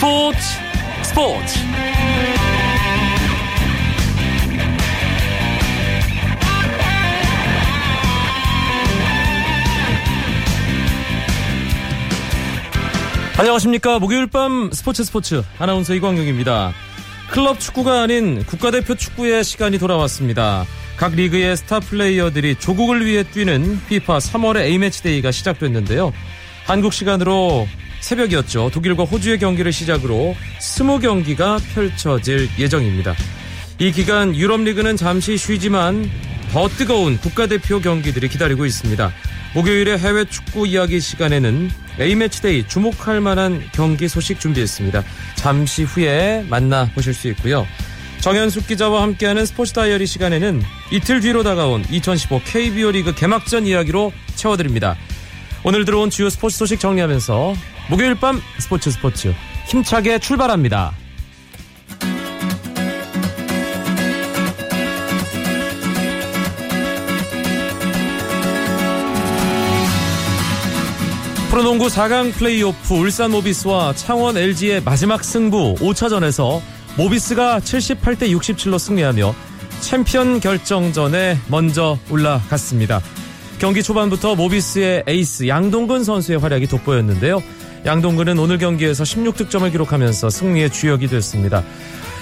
스포츠 0.00 0.38
스포츠. 1.02 1.58
안녕하십니까. 13.36 13.98
목요일 13.98 14.26
밤 14.26 14.70
스포츠 14.72 15.04
스포츠. 15.04 15.42
아나운서 15.58 15.92
이광용입니다. 15.92 16.72
클럽 17.30 17.60
축구가 17.60 18.00
아닌 18.00 18.42
국가대표 18.46 18.94
축구의 18.94 19.44
시간이 19.44 19.78
돌아왔습니다. 19.78 20.64
각 20.96 21.12
리그의 21.12 21.58
스타 21.58 21.78
플레이어들이 21.78 22.54
조국을 22.54 23.04
위해 23.04 23.22
뛰는 23.22 23.82
FIFA 23.84 24.18
3월의 24.18 24.60
A매치 24.60 25.02
데이가 25.02 25.30
시작됐는데요. 25.30 26.14
한국 26.64 26.94
시간으로 26.94 27.68
새벽이었죠. 28.00 28.70
독일과 28.72 29.04
호주의 29.04 29.38
경기를 29.38 29.72
시작으로 29.72 30.34
20경기가 30.58 31.60
펼쳐질 31.74 32.48
예정입니다. 32.58 33.14
이 33.78 33.92
기간 33.92 34.34
유럽리그는 34.34 34.96
잠시 34.96 35.36
쉬지만 35.36 36.10
더 36.52 36.68
뜨거운 36.68 37.16
국가대표 37.18 37.80
경기들이 37.80 38.28
기다리고 38.28 38.66
있습니다. 38.66 39.12
목요일에 39.54 39.98
해외 39.98 40.24
축구 40.24 40.66
이야기 40.66 41.00
시간에는 41.00 41.70
A매치데이 41.98 42.68
주목할 42.68 43.20
만한 43.20 43.62
경기 43.72 44.08
소식 44.08 44.38
준비했습니다. 44.40 45.02
잠시 45.34 45.82
후에 45.82 46.44
만나보실 46.48 47.14
수 47.14 47.28
있고요. 47.28 47.66
정현숙 48.20 48.66
기자와 48.66 49.02
함께하는 49.02 49.46
스포츠 49.46 49.72
다이어리 49.72 50.06
시간에는 50.06 50.62
이틀 50.92 51.20
뒤로 51.20 51.42
다가온 51.42 51.84
2015 51.90 52.42
KBO 52.44 52.90
리그 52.90 53.14
개막전 53.14 53.66
이야기로 53.66 54.12
채워드립니다. 54.34 54.96
오늘 55.64 55.84
들어온 55.84 56.10
주요 56.10 56.28
스포츠 56.30 56.58
소식 56.58 56.80
정리하면서 56.80 57.54
목요일 57.90 58.14
밤 58.14 58.40
스포츠 58.60 58.88
스포츠 58.92 59.34
힘차게 59.66 60.20
출발합니다. 60.20 60.92
프로농구 71.50 71.88
4강 71.88 72.32
플레이오프 72.32 72.94
울산 72.94 73.32
모비스와 73.32 73.92
창원 73.94 74.36
LG의 74.36 74.84
마지막 74.84 75.24
승부 75.24 75.74
5차전에서 75.80 76.60
모비스가 76.96 77.58
78대 77.58 78.30
67로 78.30 78.78
승리하며 78.78 79.34
챔피언 79.80 80.38
결정전에 80.38 81.38
먼저 81.48 81.98
올라갔습니다. 82.08 83.00
경기 83.58 83.82
초반부터 83.82 84.36
모비스의 84.36 85.04
에이스 85.08 85.48
양동근 85.48 86.04
선수의 86.04 86.38
활약이 86.38 86.68
돋보였는데요. 86.68 87.42
양동근은 87.84 88.38
오늘 88.38 88.58
경기에서 88.58 89.04
16득점을 89.04 89.70
기록하면서 89.72 90.30
승리의 90.30 90.70
주역이 90.70 91.06
됐습니다. 91.08 91.64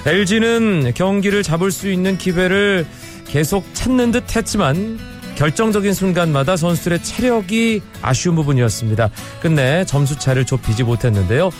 LG는 0.07 0.93
경기를 0.95 1.43
잡을 1.43 1.71
수 1.71 1.91
있는 1.91 2.17
기회를 2.17 2.87
계속 3.27 3.65
찾는 3.75 4.13
듯 4.13 4.37
했지만 4.37 4.99
결정적인 5.37 5.93
순간마다 5.93 6.57
선수들의 6.57 7.03
체력이 7.03 7.83
아쉬운 8.03 8.35
부분이었습니다. 8.37 9.11
끝내 9.41 9.85
점수차를 9.85 10.47
좁히지 10.47 10.85
못했는데요. 10.85 11.51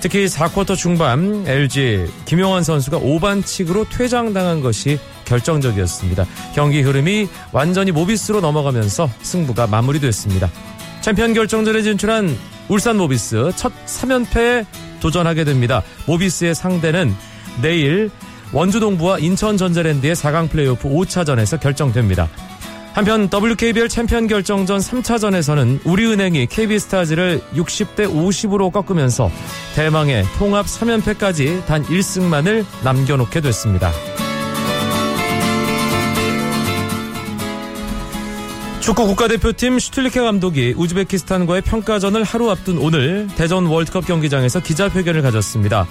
특히 0.00 0.26
4쿼터 0.26 0.76
중반 0.76 1.44
LG 1.46 2.06
김용환 2.26 2.62
선수가 2.62 2.98
5반칙으로 2.98 3.86
퇴장당한 3.90 4.60
것이 4.60 4.98
결정적이었습니다. 5.24 6.26
경기 6.54 6.82
흐름이 6.82 7.28
완전히 7.52 7.92
모비스로 7.92 8.42
넘어가면서 8.42 9.08
승부가 9.22 9.66
마무리됐습니다. 9.66 10.50
챔피언 11.00 11.32
결정전에 11.32 11.80
진출한 11.80 12.36
울산 12.68 12.96
모비스 12.96 13.52
첫 13.56 13.72
3연패에 13.86 14.66
도전하게 15.00 15.44
됩니다. 15.44 15.82
모비스의 16.06 16.54
상대는 16.54 17.14
내일 17.60 18.10
원주동부와 18.52 19.18
인천전자랜드의 19.18 20.14
4강 20.14 20.50
플레이오프 20.50 20.88
5차전에서 20.88 21.60
결정됩니다. 21.60 22.28
한편 22.94 23.28
WKBL 23.32 23.88
챔피언 23.88 24.28
결정전 24.28 24.78
3차전에서는 24.78 25.80
우리은행이 25.84 26.46
KB스타즈를 26.46 27.40
60대 27.54 28.06
50으로 28.08 28.72
꺾으면서 28.72 29.30
대망의 29.74 30.24
통합 30.38 30.66
3연패까지 30.66 31.66
단 31.66 31.82
1승만을 31.82 32.64
남겨놓게 32.84 33.40
됐습니다. 33.40 33.90
축구 38.84 39.06
국가대표팀 39.06 39.78
슈틸리케 39.78 40.20
감독이 40.20 40.74
우즈베키스탄과의 40.76 41.62
평가전을 41.62 42.22
하루 42.22 42.50
앞둔 42.50 42.76
오늘 42.76 43.26
대전 43.34 43.64
월드컵 43.64 44.04
경기장에서 44.04 44.60
기자회견을 44.60 45.22
가졌습니다. 45.22 45.86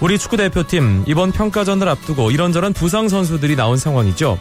우리 0.00 0.18
축구대표팀 0.18 1.04
이번 1.06 1.32
평가전을 1.32 1.86
앞두고 1.86 2.30
이런저런 2.30 2.72
부상 2.72 3.10
선수들이 3.10 3.56
나온 3.56 3.76
상황이죠. 3.76 4.38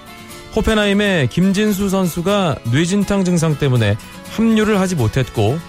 호펜하임의 0.56 1.28
김진수 1.28 1.90
선수가 1.90 2.60
뇌진탕 2.72 3.26
증상 3.26 3.58
때문에 3.58 3.98
합류를 4.31 4.80
하지 4.80 4.96
못했고 4.96 5.60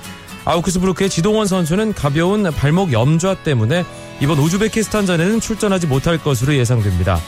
아우크스부르크의 0.45 1.11
지동원 1.11 1.49
선수는 1.49 1.95
가벼운 1.95 2.45
발목 2.45 2.93
염좌 2.93 3.35
때문에 3.43 3.85
이번 4.21 4.39
우즈베키스탄전에는 4.39 5.41
출전하지 5.41 5.89
못할 5.89 6.17
것으로 6.17 6.55
예상됩니다. 6.55 7.19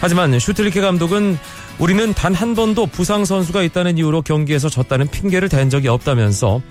하지만 0.00 0.38
슈틸리케 0.38 0.80
감독은 0.80 1.38
우리는 1.78 2.12
단 2.14 2.34
한 2.34 2.54
번도 2.54 2.86
부상 2.86 3.24
선수가 3.26 3.62
있다는 3.64 3.98
이유로 3.98 4.22
경기에서 4.22 4.68
졌다는 4.70 5.08
핑계를 5.08 5.48
댄 5.50 5.68
적이 5.68 5.88
없다면서 5.88 6.62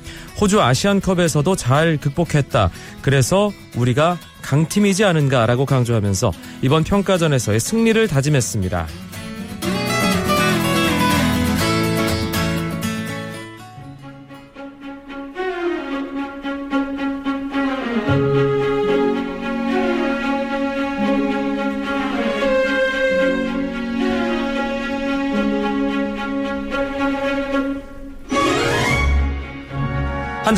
호주 0.42 0.62
아시안컵에서도 0.62 1.56
잘 1.56 1.98
극복했다. 1.98 2.72
그래서 3.02 3.52
우리가 3.76 4.18
강팀이지 4.42 5.04
않은가라고 5.04 5.66
강조하면서 5.66 6.32
이번 6.64 6.84
평가전에서의 6.84 7.60
승리를 7.60 8.08
다짐했습니다. 8.08 8.88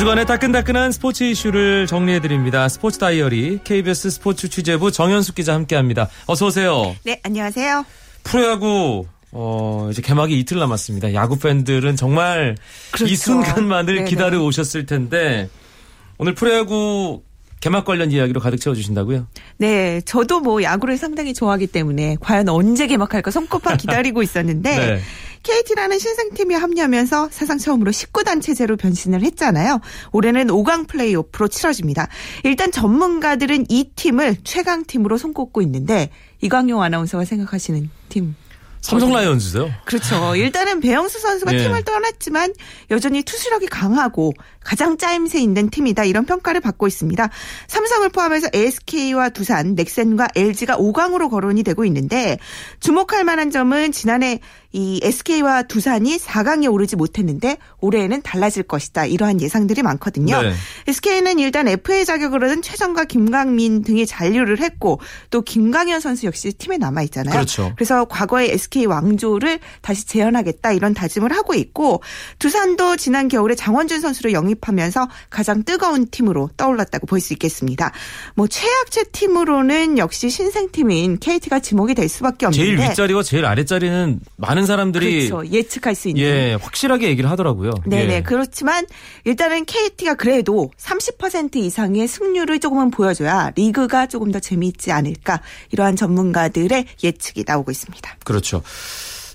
주간의 0.02 0.26
따끈따끈한 0.26 0.90
스포츠 0.90 1.22
이슈를 1.22 1.86
정리해드립니다. 1.86 2.68
스포츠 2.68 2.98
다이어리 2.98 3.60
KBS 3.62 4.10
스포츠 4.10 4.48
취재부 4.48 4.90
정현숙 4.90 5.36
기자 5.36 5.54
함께합니다. 5.54 6.08
어서 6.26 6.46
오세요. 6.46 6.96
네, 7.04 7.20
안녕하세요. 7.22 7.86
프로야구 8.24 9.06
어, 9.30 9.88
이제 9.92 10.02
개막이 10.02 10.36
이틀 10.40 10.58
남았습니다. 10.58 11.14
야구 11.14 11.38
팬들은 11.38 11.94
정말 11.94 12.56
그렇죠. 12.90 13.12
이 13.12 13.14
순간만을 13.14 13.94
네네. 13.94 14.10
기다려 14.10 14.42
오셨을 14.42 14.86
텐데 14.86 15.48
오늘 16.18 16.34
프로야구 16.34 17.22
개막 17.60 17.84
관련 17.84 18.10
이야기로 18.10 18.40
가득 18.40 18.58
채워주신다고요? 18.58 19.28
네, 19.58 20.00
저도 20.00 20.40
뭐 20.40 20.64
야구를 20.64 20.98
상당히 20.98 21.32
좋아하기 21.32 21.68
때문에 21.68 22.16
과연 22.20 22.48
언제 22.48 22.88
개막할까 22.88 23.30
손꼽아 23.30 23.76
기다리고 23.76 24.20
있었는데 24.24 24.76
네. 24.76 25.00
KT라는 25.42 25.98
신생팀이 25.98 26.54
합류하면서 26.54 27.28
사상 27.30 27.58
처음으로 27.58 27.90
19단 27.90 28.40
체제로 28.40 28.76
변신을 28.76 29.22
했잖아요. 29.22 29.80
올해는 30.12 30.46
5강 30.48 30.86
플레이오프로 30.88 31.48
치러집니다. 31.48 32.08
일단 32.44 32.70
전문가들은 32.70 33.66
이 33.68 33.90
팀을 33.94 34.36
최강팀으로 34.44 35.18
손꼽고 35.18 35.62
있는데 35.62 36.10
이광용 36.40 36.82
아나운서가 36.82 37.24
생각하시는 37.24 37.90
팀 38.08 38.34
삼성 38.82 39.12
라이온즈죠. 39.12 39.70
그렇죠. 39.84 40.34
일단은 40.34 40.80
배영수 40.80 41.20
선수가 41.20 41.54
예. 41.54 41.58
팀을 41.58 41.84
떠났지만 41.84 42.52
여전히 42.90 43.22
투수력이 43.22 43.66
강하고 43.68 44.32
가장 44.64 44.98
짜임새 44.98 45.40
있는 45.40 45.70
팀이다 45.70 46.04
이런 46.04 46.24
평가를 46.24 46.60
받고 46.60 46.86
있습니다. 46.86 47.28
삼성을 47.68 48.08
포함해서 48.10 48.48
SK와 48.52 49.30
두산, 49.30 49.74
넥센과 49.74 50.28
LG가 50.34 50.76
5강으로 50.76 51.30
거론이 51.30 51.62
되고 51.62 51.84
있는데 51.84 52.38
주목할 52.80 53.24
만한 53.24 53.50
점은 53.50 53.92
지난해 53.92 54.40
이 54.72 55.00
SK와 55.02 55.64
두산이 55.64 56.16
4강에 56.16 56.72
오르지 56.72 56.96
못했는데 56.96 57.58
올해에는 57.80 58.22
달라질 58.22 58.62
것이다 58.62 59.04
이러한 59.04 59.40
예상들이 59.40 59.82
많거든요. 59.82 60.40
네. 60.40 60.54
SK는 60.88 61.38
일단 61.38 61.68
FA 61.68 62.06
자격으로는 62.06 62.62
최정과 62.62 63.04
김강민 63.04 63.82
등이 63.82 64.06
잔류를 64.06 64.60
했고 64.60 65.00
또 65.30 65.42
김강현 65.42 66.00
선수 66.00 66.26
역시 66.26 66.52
팀에 66.52 66.78
남아 66.78 67.02
있잖아요. 67.02 67.34
그렇죠. 67.34 67.72
그래서 67.76 68.06
과거의 68.06 68.50
SK 68.52 68.86
왕조를 68.86 69.60
다시 69.82 70.06
재현하겠다 70.06 70.72
이런 70.72 70.94
다짐을 70.94 71.32
하고 71.32 71.54
있고 71.54 72.02
두산도 72.38 72.96
지난 72.96 73.28
겨울에 73.28 73.54
장원준 73.54 74.00
선수를 74.00 74.32
영입 74.32 74.51
영입하면서 74.52 75.08
가장 75.30 75.62
뜨거운 75.64 76.06
팀으로 76.08 76.50
떠올랐다고 76.56 77.06
볼 77.06 77.22
수 77.22 77.32
있겠습니다. 77.34 77.92
뭐 78.34 78.48
최약체 78.48 79.04
팀으로는 79.12 79.96
역시 79.96 80.28
신생팀인 80.28 81.20
KT가 81.20 81.60
지목이 81.60 81.94
될 81.94 82.08
수밖에 82.08 82.46
없는데 82.46 82.64
제일 82.64 82.80
윗자리와 82.80 83.22
제일 83.22 83.44
아랫자리는 83.46 84.18
많은 84.36 84.66
사람들이 84.66 85.28
그렇죠. 85.28 85.48
예측할 85.48 85.94
수 85.94 86.08
있는 86.08 86.22
예, 86.24 86.58
확실하게 86.60 87.06
얘기를 87.08 87.30
하더라고요. 87.30 87.70
네네. 87.86 88.12
예. 88.14 88.22
그렇지만 88.22 88.86
일단은 89.24 89.66
KT가 89.66 90.14
그래도 90.14 90.72
30% 90.78 91.56
이상의 91.56 92.08
승률을 92.08 92.58
조금은 92.58 92.90
보여줘야 92.90 93.52
리그가 93.54 94.06
조금 94.06 94.32
더 94.32 94.40
재미있지 94.40 94.90
않을까 94.90 95.40
이러한 95.70 95.94
전문가들의 95.94 96.86
예측이 97.04 97.44
나오고 97.46 97.70
있습니다. 97.70 98.16
그렇죠. 98.24 98.62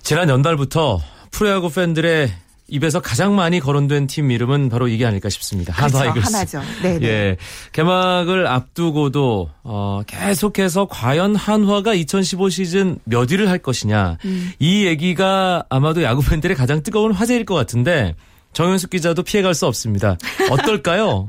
지난 0.03 0.27
연달부터 0.27 1.01
프로야구 1.31 1.71
팬들의 1.71 2.46
입에서 2.67 2.99
가장 2.99 3.35
많이 3.35 3.59
거론된 3.59 4.07
팀 4.07 4.29
이름은 4.31 4.69
바로 4.69 4.87
이게 4.87 5.05
아닐까 5.05 5.29
싶습니다. 5.29 5.73
한화 5.73 5.87
그렇죠. 5.87 6.09
이글스. 6.09 6.35
하나죠. 6.35 6.61
네네. 6.81 7.07
예. 7.07 7.37
개막을 7.71 8.47
앞두고도 8.47 9.49
어 9.63 10.01
계속해서 10.05 10.87
과연 10.89 11.35
한화가 11.35 11.93
2015 11.93 12.49
시즌 12.49 12.99
몇 13.05 13.31
위를 13.31 13.49
할 13.49 13.59
것이냐. 13.59 14.17
음. 14.25 14.51
이 14.59 14.85
얘기가 14.85 15.65
아마도 15.69 16.03
야구 16.03 16.21
팬들의 16.21 16.55
가장 16.57 16.83
뜨거운 16.83 17.11
화제일 17.13 17.45
것 17.45 17.55
같은데 17.55 18.15
정현숙 18.53 18.89
기자도 18.89 19.23
피해갈 19.23 19.53
수 19.53 19.65
없습니다. 19.65 20.17
어떨까요? 20.49 21.25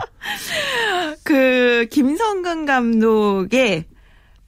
그 1.22 1.86
김성근 1.90 2.66
감독의 2.66 3.84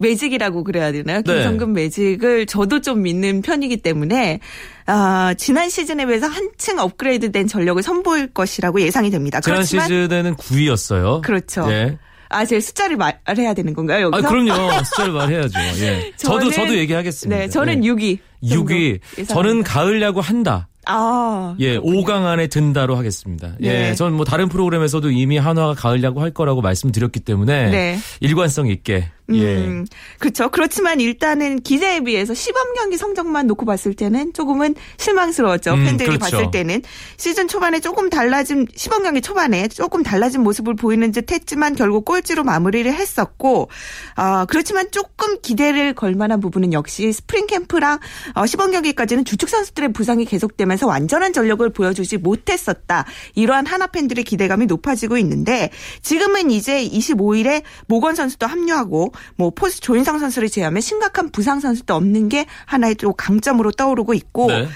매직이라고 0.01 0.65
그래야 0.65 0.91
되나요? 0.93 1.23
네. 1.23 1.35
김성근 1.35 1.73
매직을 1.75 2.47
저도 2.47 2.81
좀 2.81 3.03
믿는 3.03 3.43
편이기 3.43 3.79
때문에 3.79 4.41
아, 4.87 5.35
지난 5.39 5.69
시즌에 5.69 6.07
비해서 6.07 6.27
한층 6.27 6.79
업그레이드된 6.79 7.47
전력을 7.47 7.81
선보일 7.83 8.29
것이라고 8.33 8.81
예상이 8.81 9.11
됩니다. 9.11 9.41
지난 9.41 9.59
그렇지만 9.59 9.87
시즌에는 9.87 10.35
9위였어요. 10.37 11.21
그렇죠. 11.23 11.67
예. 11.71 11.99
아, 12.33 12.45
제 12.45 12.61
숫자를 12.61 12.97
말해야 12.97 13.55
되는 13.55 13.75
건가요? 13.75 14.07
아, 14.13 14.19
여기서? 14.19 14.29
그럼요. 14.29 14.85
숫자를 14.85 15.13
말해야죠. 15.13 15.59
예. 15.81 16.13
저도 16.17 16.49
저는- 16.49 16.55
저도 16.55 16.77
얘기하겠습니다. 16.79 17.39
네, 17.41 17.49
저는 17.49 17.85
예. 17.85 17.89
6위. 17.91 18.19
6위. 18.45 19.01
저는 19.29 19.63
가을 19.65 20.01
야구 20.01 20.21
한다. 20.21 20.69
아. 20.87 21.55
예, 21.61 21.77
5강 21.79 22.25
안에 22.25 22.47
든다로 22.47 22.97
하겠습니다. 22.97 23.55
네. 23.61 23.91
예, 23.91 23.95
전뭐 23.95 24.25
다른 24.25 24.49
프로그램에서도 24.49 25.11
이미 25.11 25.37
한화가 25.39 25.75
가을 25.75 26.03
야구 26.03 26.23
할 26.23 26.31
거라고 26.31 26.63
말씀드렸기 26.63 27.21
때문에 27.21 27.71
네. 27.71 27.99
일관성 28.21 28.67
있게 28.69 29.11
예. 29.33 29.57
음, 29.57 29.87
그렇죠. 30.19 30.51
그렇지만 30.51 31.01
일단은 31.01 31.61
기대에 31.61 32.01
비해서 32.01 32.35
시범 32.35 32.75
경기 32.75 32.97
성적만 32.97 33.47
놓고 33.47 33.67
봤을 33.67 33.95
때는 33.95 34.33
조금은 34.33 34.75
실망스러웠죠. 34.97 35.75
음, 35.75 35.85
팬들이 35.85 36.09
그렇죠. 36.09 36.37
봤을 36.37 36.51
때는 36.51 36.83
시즌 37.17 37.49
초반에 37.49 37.81
조금 37.81 38.11
달라진 38.11 38.67
시범 38.75 39.03
경기 39.03 39.21
초반에 39.21 39.69
조금 39.69 40.03
달라진 40.03 40.43
모습을 40.43 40.75
보이는 40.75 41.13
듯 41.13 41.31
했지만 41.31 41.75
결국 41.75 42.05
꼴찌로 42.05 42.45
마무리를 42.45 42.93
했었고, 42.93 43.69
어, 44.17 44.45
그렇지만 44.47 44.91
조금 44.91 45.41
기대를 45.41 45.95
걸 45.95 46.15
만한 46.15 46.41
부분은 46.41 46.73
역시 46.73 47.13
스프링 47.13 47.47
캠프랑 47.47 47.99
어, 48.35 48.47
시범 48.47 48.71
경기까지는 48.73 49.25
주축 49.25 49.49
선수들의 49.49 49.93
부상이 49.93 50.25
계속되면서 50.25 50.87
완전한 50.87 51.33
전력을 51.33 51.69
보여주지 51.71 52.19
못했었다. 52.19 53.05
이러한 53.35 53.67
한화 53.67 53.87
팬들의 53.87 54.25
기대감이 54.25 54.67
높아지고 54.67 55.17
있는데 55.19 55.71
지금은 56.03 56.51
이제 56.51 56.87
25일에 56.87 57.63
모건 57.87 58.15
선수도 58.15 58.47
합류하고 58.47 59.13
뭐 59.37 59.51
포수 59.51 59.81
조인성 59.81 60.19
선수를 60.19 60.49
제외하면 60.49 60.81
심각한 60.81 61.31
부상 61.31 61.61
선수도 61.61 61.95
없는 61.95 62.29
게 62.29 62.47
하나의 62.67 62.95
또 62.97 63.13
강점으로 63.13 63.73
떠오르고 63.73 64.15
있고 64.15 64.47
네. 64.49 64.69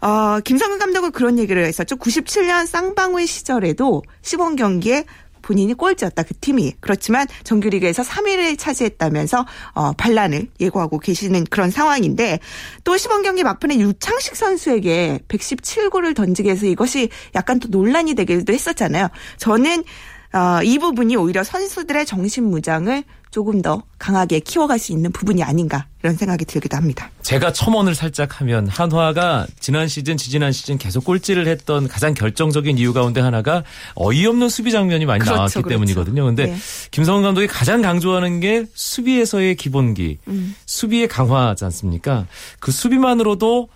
어, 0.00 0.40
김성근 0.40 0.78
감독은 0.78 1.12
그런 1.12 1.38
얘기를 1.38 1.64
했었죠. 1.64 1.96
97년 1.96 2.66
쌍방울 2.66 3.26
시절에도 3.26 4.02
시범 4.22 4.56
경기에 4.56 5.04
본인이 5.42 5.74
꼴찌였다 5.74 6.22
그 6.22 6.34
팀이 6.34 6.74
그렇지만 6.80 7.26
정규리그에서 7.44 8.02
3위를 8.02 8.58
차지했다면서 8.58 9.46
어, 9.74 9.92
반란을 9.92 10.48
예고하고 10.60 10.98
계시는 10.98 11.44
그런 11.44 11.70
상황인데 11.70 12.40
또 12.84 12.96
시범 12.96 13.22
경기 13.22 13.42
막판에 13.42 13.78
유창식 13.78 14.36
선수에게 14.36 15.20
117골을 15.28 16.14
던지게 16.14 16.50
해서 16.50 16.66
이것이 16.66 17.08
약간 17.34 17.58
또 17.58 17.68
논란이 17.68 18.14
되기도 18.14 18.52
했었잖아요. 18.52 19.08
저는 19.38 19.84
어, 20.32 20.62
이 20.62 20.78
부분이 20.78 21.16
오히려 21.16 21.42
선수들의 21.42 22.06
정신 22.06 22.44
무장을 22.44 23.02
조금 23.30 23.62
더 23.62 23.82
강하게 23.98 24.40
키워갈 24.40 24.78
수 24.78 24.92
있는 24.92 25.12
부분이 25.12 25.42
아닌가 25.42 25.86
이런 26.02 26.16
생각이 26.16 26.44
들기도 26.44 26.76
합니다. 26.76 27.10
제가 27.22 27.52
첨언을 27.52 27.94
살짝 27.94 28.40
하면 28.40 28.66
한화가 28.66 29.46
지난 29.60 29.86
시즌, 29.86 30.16
지지난 30.16 30.50
시즌 30.50 30.78
계속 30.78 31.04
꼴찌를 31.04 31.46
했던 31.46 31.86
가장 31.86 32.14
결정적인 32.14 32.78
이유 32.78 32.92
가운데 32.92 33.20
하나가 33.20 33.62
어이없는 33.94 34.48
수비 34.48 34.72
장면이 34.72 35.06
많이 35.06 35.20
그렇죠, 35.20 35.36
나왔기 35.36 35.54
그렇죠. 35.54 35.68
때문이거든요. 35.68 36.24
근데 36.24 36.46
네. 36.46 36.56
김성훈 36.90 37.22
감독이 37.22 37.46
가장 37.46 37.82
강조하는 37.82 38.40
게 38.40 38.66
수비에서의 38.74 39.54
기본기, 39.54 40.18
음. 40.26 40.56
수비의 40.66 41.06
강화지 41.06 41.64
않습니까? 41.64 42.26
그 42.58 42.72
수비만으로도 42.72 43.68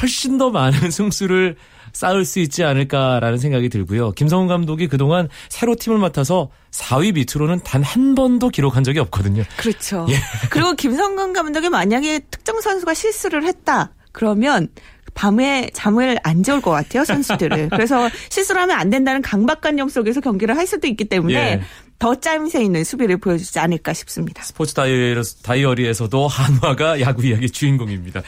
훨씬 0.00 0.38
더 0.38 0.50
많은 0.50 0.90
승수를 0.92 1.56
쌓을 1.92 2.24
수 2.24 2.38
있지 2.40 2.64
않을까라는 2.64 3.38
생각이 3.38 3.68
들고요. 3.68 4.12
김성훈 4.12 4.48
감독이 4.48 4.88
그동안 4.88 5.28
새로 5.48 5.74
팀을 5.76 5.98
맡아서 5.98 6.48
4위 6.70 7.12
밑으로는 7.14 7.60
단 7.64 7.82
한 7.82 8.14
번도 8.14 8.48
기록한 8.48 8.84
적이 8.84 9.00
없거든요. 9.00 9.42
그렇죠. 9.56 10.06
예. 10.08 10.14
그리고 10.50 10.72
김성근 10.74 11.32
감독이 11.32 11.68
만약에 11.68 12.20
특정 12.30 12.60
선수가 12.60 12.94
실수를 12.94 13.44
했다. 13.44 13.92
그러면 14.12 14.68
밤에 15.14 15.68
잠을 15.74 16.18
안 16.22 16.42
재울 16.42 16.62
것 16.62 16.70
같아요, 16.70 17.04
선수들을. 17.04 17.68
그래서 17.74 18.08
실수를 18.30 18.62
하면 18.62 18.78
안 18.78 18.88
된다는 18.88 19.20
강박관념 19.20 19.88
속에서 19.88 20.20
경기를 20.20 20.56
할 20.56 20.66
수도 20.66 20.86
있기 20.86 21.04
때문에 21.04 21.34
예. 21.34 21.62
더 21.98 22.14
짜임새 22.14 22.62
있는 22.64 22.82
수비를 22.82 23.18
보여주지 23.18 23.58
않을까 23.58 23.92
싶습니다. 23.92 24.42
스포츠 24.42 24.74
다이어리, 24.74 25.86
에서도 25.86 26.28
한화가 26.28 27.00
야구 27.00 27.26
이야기 27.26 27.50
주인공입니다. 27.50 28.22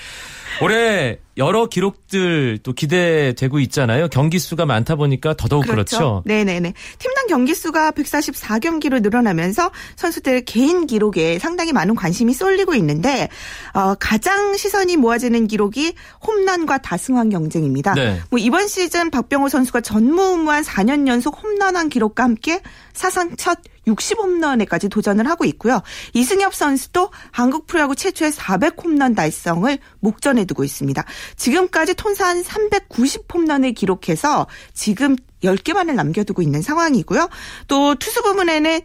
올해 0.62 1.18
여러 1.36 1.66
기록들 1.66 2.58
또 2.62 2.72
기대되고 2.72 3.58
있잖아요. 3.60 4.08
경기 4.08 4.38
수가 4.38 4.66
많다 4.66 4.94
보니까 4.94 5.34
더더욱 5.34 5.66
그렇죠. 5.66 6.22
네네네. 6.26 6.72
팀당 6.98 7.26
경기 7.26 7.54
수가 7.54 7.90
144경기로 7.90 9.02
늘어나면서 9.02 9.72
선수들 9.96 10.44
개인 10.44 10.86
기록에 10.86 11.38
상당히 11.38 11.72
많은 11.72 11.96
관심이 11.96 12.32
쏠리고 12.32 12.74
있는데 12.76 13.28
어, 13.72 13.94
가장 13.98 14.56
시선이 14.56 14.96
모아지는 14.96 15.48
기록이 15.48 15.94
홈런과 16.24 16.78
다승왕 16.78 17.30
경쟁입니다. 17.30 17.94
네. 17.94 18.20
뭐 18.30 18.38
이번 18.38 18.68
시즌 18.68 19.10
박병호 19.10 19.48
선수가 19.48 19.80
전무후무한 19.80 20.62
4년 20.62 21.08
연속 21.08 21.42
홈런한 21.42 21.88
기록과 21.88 22.22
함께 22.22 22.60
사상 22.92 23.36
첫 23.36 23.58
60홈런에까지 23.86 24.90
도전을 24.90 25.28
하고 25.28 25.44
있고요. 25.44 25.82
이승엽 26.12 26.54
선수도 26.54 27.10
한국 27.30 27.66
프로야구 27.66 27.94
최초의 27.94 28.32
400홈런 28.32 29.14
달성을 29.14 29.78
목전에 30.00 30.44
두고 30.44 30.64
있습니다. 30.64 31.04
지금까지 31.36 31.94
통산 31.94 32.42
390홈런을 32.42 33.74
기록해서 33.74 34.46
지금 34.72 35.16
10개만을 35.42 35.94
남겨두고 35.94 36.42
있는 36.42 36.62
상황이고요. 36.62 37.28
또 37.68 37.94
투수 37.96 38.22
부문에는 38.22 38.80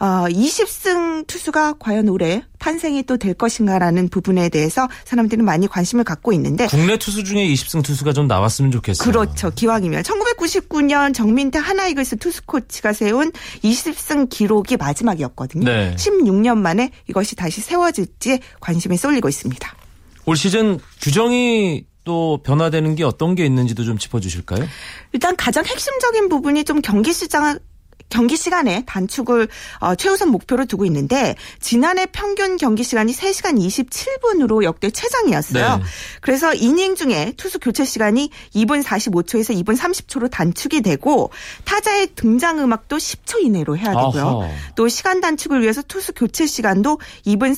어, 0.00 0.26
20승 0.28 1.26
투수가 1.26 1.74
과연 1.78 2.08
올해 2.08 2.44
탄생이 2.64 3.02
또 3.02 3.18
될 3.18 3.34
것인가라는 3.34 4.08
부분에 4.08 4.48
대해서 4.48 4.88
사람들은 5.04 5.44
많이 5.44 5.68
관심을 5.68 6.02
갖고 6.04 6.32
있는데 6.32 6.66
국내 6.66 6.96
투수 6.98 7.22
중에 7.22 7.46
20승 7.46 7.84
투수가 7.84 8.12
좀 8.12 8.26
나왔으면 8.26 8.70
좋겠어요. 8.70 9.04
그렇죠. 9.06 9.50
기왕이면 9.50 10.02
1999년 10.02 11.14
정민태 11.14 11.58
하나이글스 11.58 12.16
투수 12.16 12.42
코치가 12.46 12.92
세운 12.92 13.32
20승 13.62 14.28
기록이 14.30 14.76
마지막이었거든요. 14.78 15.64
네. 15.64 15.94
16년 15.96 16.56
만에 16.58 16.90
이것이 17.08 17.36
다시 17.36 17.60
세워질지 17.60 18.40
관심이 18.60 18.96
쏠리고 18.96 19.28
있습니다. 19.28 19.74
올 20.26 20.36
시즌 20.36 20.80
규정이 21.02 21.84
또 22.04 22.40
변화되는 22.42 22.94
게 22.96 23.04
어떤 23.04 23.34
게 23.34 23.44
있는지도 23.46 23.84
좀 23.84 23.98
짚어주실까요? 23.98 24.66
일단 25.12 25.36
가장 25.36 25.64
핵심적인 25.64 26.28
부분이 26.28 26.64
좀 26.64 26.82
경기 26.82 27.12
시장 27.12 27.58
경기 28.14 28.36
시간에 28.36 28.84
단축을 28.86 29.48
어, 29.80 29.96
최우선 29.96 30.28
목표로 30.28 30.66
두고 30.66 30.84
있는데 30.84 31.34
지난해 31.60 32.06
평균 32.06 32.56
경기 32.56 32.84
시간이 32.84 33.12
3시간 33.12 33.58
27분으로 33.58 34.62
역대 34.62 34.88
최장이었어요. 34.88 35.76
네. 35.78 35.82
그래서 36.20 36.54
이닝 36.54 36.94
중에 36.94 37.32
투수 37.36 37.58
교체 37.58 37.84
시간이 37.84 38.30
2분 38.54 38.84
45초에서 38.84 39.60
2분 39.64 39.76
30초로 39.76 40.30
단축이 40.30 40.82
되고 40.82 41.30
타자의 41.64 42.10
등장 42.14 42.60
음악도 42.60 42.98
10초 42.98 43.42
이내로 43.42 43.76
해야 43.76 43.88
되고요. 43.88 44.42
아하. 44.42 44.50
또 44.76 44.86
시간 44.86 45.20
단축을 45.20 45.62
위해서 45.62 45.82
투수 45.82 46.12
교체 46.12 46.46
시간도 46.46 47.00
2분 47.26 47.56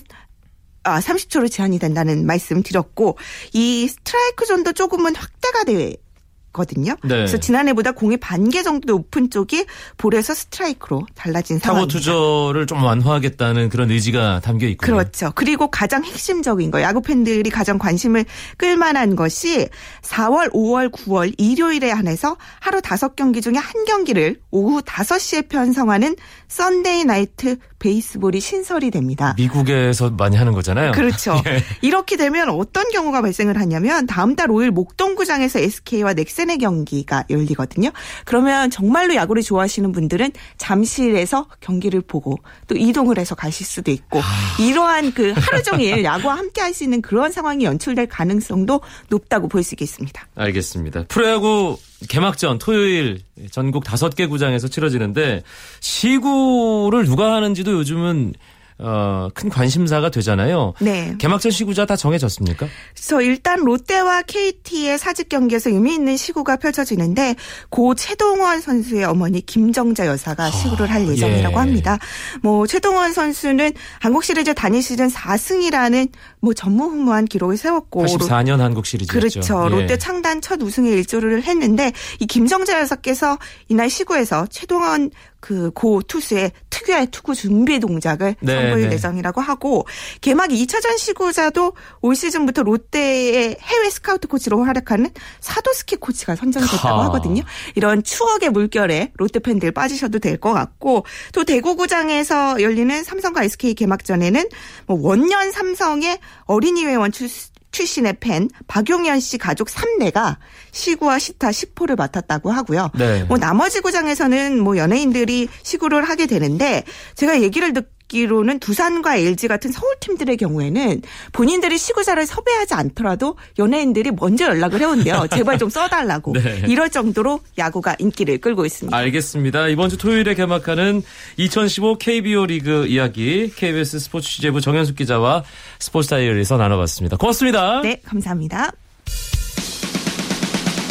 아, 0.85 1.01
30초로 1.01 1.51
제한이 1.51 1.79
된다는 1.79 2.25
말씀 2.25 2.63
드렸고 2.63 3.19
이 3.53 3.89
스트라이크 3.89 4.47
존도 4.47 4.73
조금은 4.73 5.17
확대가 5.17 5.65
됐거든요. 5.65 6.97
네. 7.03 7.09
그래서 7.09 7.37
지난해보다 7.39 7.93
공이 7.93 8.17
반 8.17 8.47
개 8.47 8.63
정도 8.63 8.93
높은 8.93 9.29
쪽이 9.29 9.67
볼에서 9.99 10.33
스트라이크로 10.33 11.05
달라진 11.17 11.59
상황입니다. 11.59 11.99
투저를 11.99 12.67
좀 12.67 12.83
완화하겠다는 12.83 13.69
그런 13.71 13.91
의지가 13.91 14.41
담겨 14.41 14.67
있군요. 14.67 14.95
그렇죠. 14.97 15.33
그리고 15.35 15.69
가장 15.69 16.05
핵심적인 16.05 16.71
거, 16.71 16.81
야구 16.81 17.03
팬들이 17.03 17.51
가장 17.51 17.77
관심을 17.79 18.25
끌만한 18.57 19.17
것이 19.17 19.69
4월, 20.03 20.53
5월, 20.53 20.93
9월 20.93 21.35
일요일에 21.39 21.91
한해서 21.91 22.37
하루 22.61 22.81
5경기 22.81 23.43
중에 23.43 23.55
한 23.57 23.85
경기를 23.85 24.39
오후 24.51 24.81
5시에 24.83 25.49
편성하는 25.49 26.15
Sunday 26.49 27.05
Night 27.05 27.57
Baseball이 27.87 28.41
신설이 28.41 28.91
됩니다. 28.91 29.35
미국에서 29.37 30.11
많이 30.11 30.37
하는 30.37 30.53
거잖아요. 30.53 30.91
그렇죠. 30.93 31.41
예. 31.47 31.63
이렇게 31.83 32.17
되면 32.17 32.49
어떤 32.51 32.91
경우가 32.91 33.23
발생을 33.23 33.59
하냐면 33.61 34.07
다음 34.07 34.35
달 34.35 34.49
5일 34.49 34.71
목동구장에서 34.71 35.61
SK와 35.61 36.15
넥센의 36.15 36.59
경기가 36.59 37.25
열리거든요. 37.31 37.91
그러면 38.25 38.71
정말로 38.71 39.15
야구를 39.15 39.43
좋아하시는 39.43 39.93
분들은 39.93 40.33
잠실에서 40.59 41.47
경기를 41.61 42.01
보고 42.01 42.37
또 42.67 42.75
이동을 42.77 43.19
해서 43.19 43.35
가실 43.37 43.65
수도 43.65 43.93
있고 43.93 44.19
아. 44.21 44.25
이러한 44.61 45.13
그 45.13 45.33
하루 45.39 45.63
종일 45.63 46.03
야구와 46.03 46.37
함께 46.37 46.61
할 46.61 46.77
수 46.77 46.85
있는 46.85 47.01
그런 47.01 47.33
상황이 47.33 47.65
연출될 47.65 48.07
가능성도 48.09 48.83
높다고 49.09 49.49
볼 49.49 49.63
수 49.63 49.75
있겠습니다. 49.75 50.27
알겠습니다. 50.35 51.05
프로야구 51.09 51.79
개막전 52.09 52.59
토요일 52.59 53.21
전국 53.51 53.85
다섯 53.85 54.15
개 54.15 54.27
구장에서 54.27 54.69
치러지는데 54.69 55.43
시구를 55.81 57.07
누가 57.07 57.35
하는지도 57.35 57.73
요즘은 57.73 58.35
어, 58.79 59.29
큰 59.35 59.49
관심사가 59.49 60.11
되잖아요. 60.11 60.75
네. 60.81 61.15
개막전 61.19 61.51
시구자 61.51 61.87
다 61.87 61.97
정해졌습니까? 61.97 62.67
그래서 62.95 63.23
일단 63.23 63.61
롯데와 63.61 64.23
KT의 64.23 64.99
사직 64.99 65.31
경기에서 65.31 65.71
의미 65.71 65.95
있는 65.95 66.17
시구가 66.17 66.57
펼쳐지는데 66.57 67.37
고 67.71 67.95
최동원 67.95 68.61
선수의 68.61 69.05
어머니 69.05 69.41
김정자 69.41 70.07
여사가 70.07 70.51
시구를 70.51 70.91
할 70.91 71.09
예정이라고 71.09 71.55
예. 71.55 71.59
합니다. 71.59 71.99
뭐 72.43 72.67
최동원 72.67 73.15
선수는 73.15 73.73
한국 74.01 74.25
시리즈 74.25 74.53
단일 74.53 74.83
시즌 74.83 75.09
4승이라는 75.09 76.11
뭐 76.41 76.53
전무후무한 76.53 77.25
기록을 77.25 77.57
세웠고 77.57 78.05
84년 78.05 78.59
한국 78.59 78.85
시리즈였죠. 78.85 79.19
그렇죠. 79.19 79.65
예. 79.67 79.69
롯데 79.71 79.97
창단 79.97 80.43
첫 80.43 80.63
우승에 80.63 80.91
일조를 80.91 81.45
했는데 81.45 81.93
이 82.21 82.27
김정자 82.27 82.79
여사께서 82.81 83.39
이날 83.69 83.89
시구에서 83.89 84.47
최동원 84.51 85.11
그 85.47 85.71
고 85.71 86.03
투수의 86.03 86.51
특유의 86.71 87.07
투구 87.13 87.35
준비 87.37 87.79
동작을 87.79 88.35
네, 88.41 88.55
선보일 88.55 88.89
네. 88.89 88.95
예정이라고 88.95 89.41
하고 89.41 89.87
개막 90.21 90.51
2차전 90.51 90.99
시구자도 90.99 91.73
올 92.01 92.17
시즌부터 92.17 92.63
롯데의 92.65 93.57
해외 93.61 93.91
스카우트 93.91 94.27
코치로 94.27 94.65
활약하는 94.65 95.11
사도스키 95.41 95.97
코치가 95.97 96.35
선정됐다고 96.35 96.89
하. 96.89 97.05
하거든요. 97.07 97.43
이런 97.77 98.03
추억의 98.03 98.51
물결에 98.51 99.13
롯데 99.17 99.39
팬들 99.39 99.71
빠지셔도 99.71 100.19
될 100.19 100.37
것 100.39 100.53
같고 100.53 101.05
또 101.33 101.45
대구구장에서 101.45 102.61
열리는 102.61 103.03
삼성과 103.05 103.45
SK 103.45 103.75
개막전에는 103.75 104.49
뭐 104.87 104.99
원년 105.01 105.53
삼성의 105.53 106.19
어린이 106.47 106.85
회원 106.85 107.13
출 107.13 107.29
출신의 107.77 108.15
팬 108.21 108.49
박용현 108.69 109.21
씨 109.21 109.37
가족 109.37 109.69
3대가 109.69 110.37
시구와 110.73 111.19
시타 111.19 111.51
10호를 111.51 111.97
맡았다고 111.97 112.51
하고요. 112.51 112.91
네. 112.95 113.25
뭐 113.25 113.37
나머지 113.37 113.81
구장에서는 113.81 114.59
뭐 114.59 114.79
연예인들이 114.79 115.49
시구를 115.63 116.03
하게 116.05 116.27
되는데 116.27 116.85
제가 117.17 117.43
얘기를 117.43 117.75
듣 117.75 117.96
기로는 118.09 118.61
두산과 118.61 119.17
LG 119.17 119.49
같은 119.49 119.73
서울 119.73 119.95
팀들의 120.01 120.37
경우에는 120.37 121.03
본인들이 121.33 121.79
시구자를 121.79 122.27
섭외하지 122.27 122.75
않더라도 122.75 123.37
연예인들이 123.59 124.13
먼저 124.13 124.47
연락을 124.47 124.81
해온대요. 124.81 125.27
제발 125.35 125.59
좀 125.59 125.69
써달라고. 125.69 126.33
네. 126.39 126.63
이럴 126.69 126.91
정도로 126.91 127.41
야구가 127.59 127.97
인기를 127.99 128.39
끌고 128.39 128.65
있습니다. 128.65 128.97
알겠습니다. 128.97 129.69
이번 129.69 129.91
주 129.91 129.97
토요일에 129.97 130.35
개막하는 130.35 131.03
2015 131.37 131.99
KBO 131.99 132.47
리그 132.47 132.87
이야기 132.87 133.51
KBS 133.55 133.99
스포츠 133.99 134.29
취재부 134.29 134.61
정현숙 134.61 134.97
기자와 134.97 135.43
스포츠 135.79 136.09
다이어리에서 136.09 136.57
나눠봤습니다. 136.57 137.17
고맙습니다. 137.17 137.81
네, 137.83 138.01
감사합니다. 138.05 138.73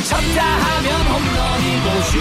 쳤다 0.07 0.43
하면 0.43 1.01
홈런이고 1.07 2.01
슛 2.03 2.19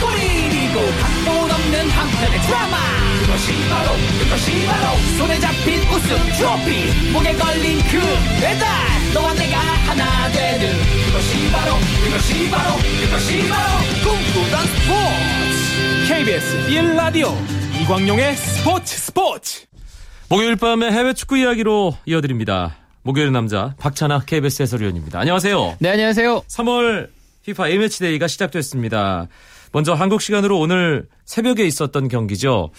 골인이고 0.00 0.80
각본 1.00 1.49
없는 1.70 1.88
한편의 1.88 2.40
드라마 2.42 2.76
그것이 3.20 3.52
바로 3.68 3.92
그것이 4.18 4.66
바로 4.66 4.98
손에 5.16 5.38
잡힌 5.38 5.80
우승 5.88 6.16
트로피 6.36 7.12
목에 7.12 7.32
걸린 7.34 7.78
그 7.90 7.98
배달 8.40 8.68
너와 9.14 9.34
내가 9.34 9.58
하나 9.58 10.28
되는 10.32 10.68
그것이 11.06 11.50
바로 11.52 11.74
그것이 12.04 12.50
바로 12.50 12.76
그것이 13.00 13.48
바로 13.48 13.78
꿈꾸던 14.02 14.66
스포츠 14.66 16.08
KBS 16.08 16.68
1라디오 16.68 17.34
이광용의 17.80 18.36
스포츠 18.36 18.98
스포츠 18.98 19.66
목요일 20.28 20.56
밤의 20.56 20.92
해외 20.92 21.12
축구 21.12 21.38
이야기로 21.38 21.96
이어드립니다. 22.04 22.76
목요일 23.02 23.32
남자 23.32 23.74
박찬하 23.78 24.24
KBS 24.26 24.62
해설위원입니다. 24.62 25.20
안녕하세요. 25.20 25.76
네, 25.78 25.90
안녕하세요. 25.90 26.42
3월 26.48 27.10
FIFA 27.42 27.72
A매치 27.72 28.00
데이가 28.00 28.28
시작됐습니다. 28.28 29.28
먼저 29.72 29.94
한국 29.94 30.22
시간으로 30.22 30.58
오늘 30.58 31.08
새벽에 31.24 31.64
있었던 31.66 32.08
경기죠. 32.08 32.70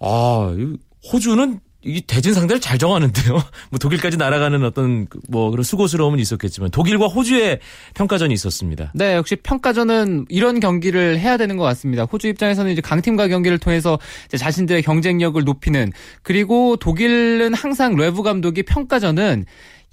아, 0.00 0.54
이 0.56 0.76
호주는 1.12 1.60
이 1.86 2.00
대진 2.02 2.34
상대를 2.34 2.60
잘 2.60 2.78
정하는데요. 2.78 3.32
뭐 3.70 3.78
독일까지 3.78 4.16
날아가는 4.16 4.64
어떤 4.64 5.06
그뭐 5.06 5.50
그런 5.50 5.62
수고스러움은 5.62 6.18
있었겠지만 6.18 6.70
독일과 6.70 7.06
호주의 7.06 7.60
평가전이 7.94 8.34
있었습니다. 8.34 8.90
네, 8.94 9.14
역시 9.14 9.36
평가전은 9.36 10.26
이런 10.28 10.58
경기를 10.58 11.20
해야 11.20 11.36
되는 11.36 11.56
것 11.56 11.62
같습니다. 11.64 12.04
호주 12.04 12.26
입장에서는 12.26 12.72
이제 12.72 12.80
강팀과 12.80 13.28
경기를 13.28 13.58
통해서 13.58 13.98
자신들의 14.36 14.82
경쟁력을 14.82 15.42
높이는 15.44 15.92
그리고 16.22 16.76
독일은 16.76 17.54
항상 17.54 17.94
뢰브 17.94 18.22
감독이 18.24 18.64
평가전은 18.64 19.44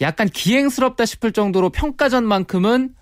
약간 0.01 0.27
기행스럽다 0.27 1.05
싶을 1.05 1.31
정도로 1.31 1.69
평가전만큼은 1.69 2.95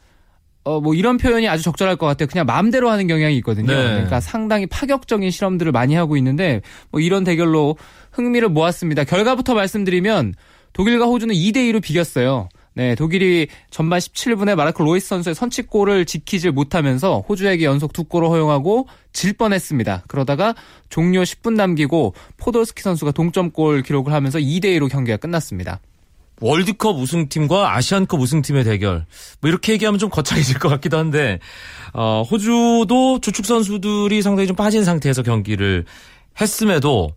어, 0.63 0.79
뭐 0.79 0.93
이런 0.93 1.17
표현이 1.17 1.47
아주 1.47 1.63
적절할 1.63 1.95
것 1.95 2.05
같아요. 2.05 2.27
그냥 2.27 2.45
마음대로 2.45 2.89
하는 2.89 3.07
경향이 3.07 3.35
있거든요. 3.37 3.73
네. 3.73 3.83
그러니까 3.83 4.19
상당히 4.19 4.67
파격적인 4.67 5.31
실험들을 5.31 5.71
많이 5.71 5.95
하고 5.95 6.17
있는데 6.17 6.61
뭐 6.91 7.01
이런 7.01 7.23
대결로 7.23 7.77
흥미를 8.11 8.49
모았습니다. 8.49 9.03
결과부터 9.03 9.55
말씀드리면 9.55 10.35
독일과 10.73 11.05
호주는 11.05 11.33
2대 11.33 11.57
2로 11.71 11.81
비겼어요. 11.81 12.49
네, 12.73 12.95
독일이 12.95 13.47
전반 13.69 13.99
17분에 13.99 14.55
마르크 14.55 14.81
로이스 14.81 15.09
선수의 15.09 15.35
선취골을 15.35 16.05
지키질 16.05 16.53
못하면서 16.53 17.19
호주에게 17.27 17.65
연속 17.65 17.91
두 17.91 18.05
골을 18.05 18.29
허용하고 18.29 18.87
질 19.11 19.33
뻔했습니다. 19.33 20.03
그러다가 20.07 20.55
종료 20.87 21.21
10분 21.23 21.55
남기고 21.55 22.13
포돌스키 22.37 22.81
선수가 22.81 23.11
동점골 23.11 23.81
기록을 23.81 24.13
하면서 24.13 24.39
2대 24.39 24.65
2로 24.77 24.89
경기가 24.89 25.17
끝났습니다. 25.17 25.81
월드컵 26.41 26.97
우승팀과 26.97 27.75
아시안컵 27.75 28.19
우승팀의 28.19 28.63
대결. 28.63 29.05
뭐 29.39 29.49
이렇게 29.49 29.73
얘기하면 29.73 29.99
좀 29.99 30.09
거창해질 30.09 30.59
것 30.59 30.69
같기도 30.69 30.97
한데 30.97 31.39
어, 31.93 32.23
호주도 32.29 33.19
주축 33.21 33.45
선수들이 33.45 34.21
상당히 34.21 34.47
좀 34.47 34.55
빠진 34.55 34.83
상태에서 34.83 35.23
경기를 35.23 35.85
했음에도 36.39 37.13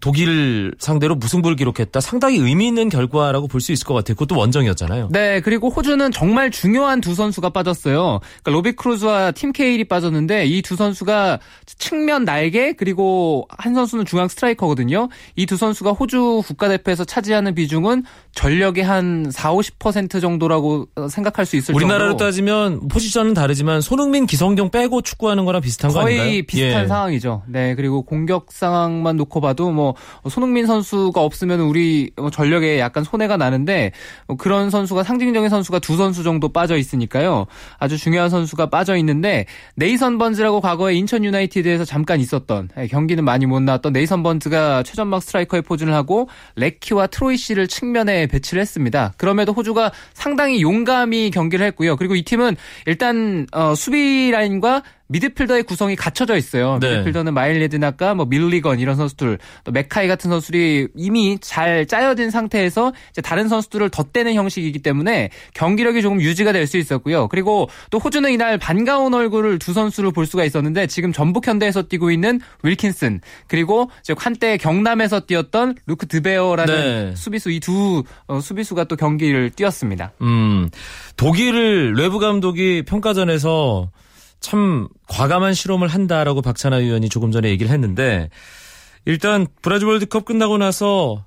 독일 0.00 0.72
상대로 0.78 1.14
무승부를 1.14 1.56
기록했다. 1.56 2.00
상당히 2.00 2.36
의미 2.38 2.66
있는 2.68 2.88
결과라고 2.88 3.46
볼 3.48 3.60
수 3.60 3.72
있을 3.72 3.86
것 3.86 3.94
같아요. 3.94 4.14
그것도 4.14 4.38
원정이었잖아요. 4.38 5.08
네, 5.10 5.40
그리고 5.40 5.70
호주는 5.70 6.10
정말 6.12 6.50
중요한 6.50 7.00
두 7.00 7.14
선수가 7.14 7.50
빠졌어요. 7.50 8.20
그러니까 8.42 8.50
로비 8.50 8.72
크루즈와 8.72 9.32
팀 9.32 9.52
케일이 9.52 9.84
빠졌는데 9.84 10.46
이 10.46 10.62
두 10.62 10.76
선수가 10.76 11.38
측면 11.78 12.24
날개 12.24 12.72
그리고 12.72 13.46
한 13.50 13.74
선수는 13.74 14.04
중앙 14.04 14.28
스트라이커거든요. 14.28 15.08
이 15.36 15.46
두 15.46 15.56
선수가 15.56 15.92
호주 15.92 16.42
국가대표에서 16.46 17.04
차지하는 17.04 17.54
비중은 17.54 18.02
전력의 18.34 18.84
한 18.84 19.30
4, 19.30 19.52
50% 19.52 20.20
정도라고 20.20 20.86
생각할 21.08 21.46
수 21.46 21.56
있을 21.56 21.74
우리나라로 21.74 22.10
정도로 22.10 22.26
따지면 22.26 22.88
포지션은 22.88 23.32
다르지만 23.34 23.80
손흥민, 23.80 24.26
기성용 24.26 24.70
빼고 24.70 25.02
축구하는 25.02 25.44
거랑 25.44 25.62
비슷한 25.62 25.92
거 25.92 26.00
아닌가요? 26.00 26.26
거의 26.26 26.42
비슷한 26.42 26.84
예. 26.84 26.86
상황이죠. 26.88 27.42
네, 27.48 27.74
그리고 27.76 28.02
공격 28.02 28.46
상황만 28.50 29.16
놓고 29.16 29.40
봐도 29.40 29.70
뭐 29.70 29.85
손흥민 30.28 30.66
선수가 30.66 31.20
없으면 31.20 31.60
우리 31.60 32.10
뭐 32.16 32.30
전력에 32.30 32.78
약간 32.78 33.04
손해가 33.04 33.36
나는데 33.36 33.92
뭐 34.26 34.36
그런 34.36 34.70
선수가 34.70 35.02
상징적인 35.02 35.48
선수가 35.48 35.80
두 35.80 35.96
선수 35.96 36.22
정도 36.22 36.48
빠져 36.48 36.76
있으니까요. 36.76 37.46
아주 37.78 37.98
중요한 37.98 38.30
선수가 38.30 38.70
빠져 38.70 38.96
있는데 38.96 39.46
네이선 39.74 40.18
번즈라고 40.18 40.60
과거에 40.60 40.94
인천 40.94 41.24
유나이티드에서 41.24 41.84
잠깐 41.84 42.20
있었던 42.20 42.70
예, 42.78 42.86
경기는 42.86 43.24
많이 43.24 43.46
못 43.46 43.60
나왔던 43.60 43.92
네이선 43.92 44.22
번즈가 44.22 44.82
최전방 44.82 45.22
스트라이커에 45.22 45.62
포진을 45.62 45.92
하고 45.94 46.28
레키와 46.56 47.08
트로이시를 47.08 47.68
측면에 47.68 48.26
배치를 48.26 48.60
했습니다. 48.60 49.12
그럼에도 49.16 49.52
호주가 49.52 49.92
상당히 50.14 50.62
용감히 50.62 51.30
경기를 51.30 51.66
했고요. 51.66 51.96
그리고 51.96 52.14
이 52.14 52.22
팀은 52.22 52.56
일단 52.86 53.46
어, 53.52 53.74
수비 53.74 54.30
라인과 54.30 54.82
미드필더의 55.08 55.62
구성이 55.62 55.96
갖춰져 55.96 56.36
있어요. 56.36 56.78
네. 56.80 56.90
미드필더는 56.90 57.32
마일 57.34 57.63
제디낙 57.63 58.14
뭐 58.14 58.26
밀리건 58.26 58.80
이런 58.80 58.96
선수들 58.96 59.38
또 59.64 59.72
맥카이 59.72 60.08
같은 60.08 60.30
선수들이 60.30 60.88
이미 60.96 61.38
잘 61.40 61.86
짜여진 61.86 62.30
상태에서 62.30 62.92
이제 63.10 63.20
다른 63.22 63.48
선수들을 63.48 63.88
덧대는 63.90 64.34
형식이기 64.34 64.80
때문에 64.80 65.30
경기력이 65.54 66.02
조금 66.02 66.20
유지가 66.20 66.52
될 66.52 66.66
수 66.66 66.78
있었고요. 66.78 67.28
그리고 67.28 67.68
또 67.90 67.98
호주는 67.98 68.28
이날 68.32 68.58
반가운 68.58 69.14
얼굴을 69.14 69.60
두 69.60 69.72
선수를 69.72 70.10
볼 70.10 70.26
수가 70.26 70.44
있었는데 70.44 70.88
지금 70.88 71.12
전북 71.12 71.46
현대에서 71.46 71.82
뛰고 71.82 72.10
있는 72.10 72.40
윌킨슨 72.64 73.20
그리고 73.46 73.88
이제 74.00 74.14
한때 74.18 74.56
경남에서 74.56 75.20
뛰었던 75.20 75.76
루크 75.86 76.06
드비어라는 76.08 76.74
네. 77.10 77.14
수비수 77.14 77.50
이 77.52 77.60
두 77.60 78.02
수비수가 78.42 78.84
또 78.84 78.96
경기를 78.96 79.50
뛰었습니다. 79.50 80.12
음, 80.22 80.68
독일 81.16 81.92
레브 81.94 82.18
감독이 82.18 82.82
평가전에서 82.86 83.90
참 84.46 84.86
과감한 85.08 85.54
실험을 85.54 85.88
한다라고 85.88 86.40
박찬하 86.40 86.78
의원이 86.78 87.08
조금 87.08 87.32
전에 87.32 87.48
얘기를 87.48 87.72
했는데 87.72 88.30
일단 89.04 89.48
브라질 89.60 89.88
월드컵 89.88 90.24
끝나고 90.24 90.56
나서 90.56 91.24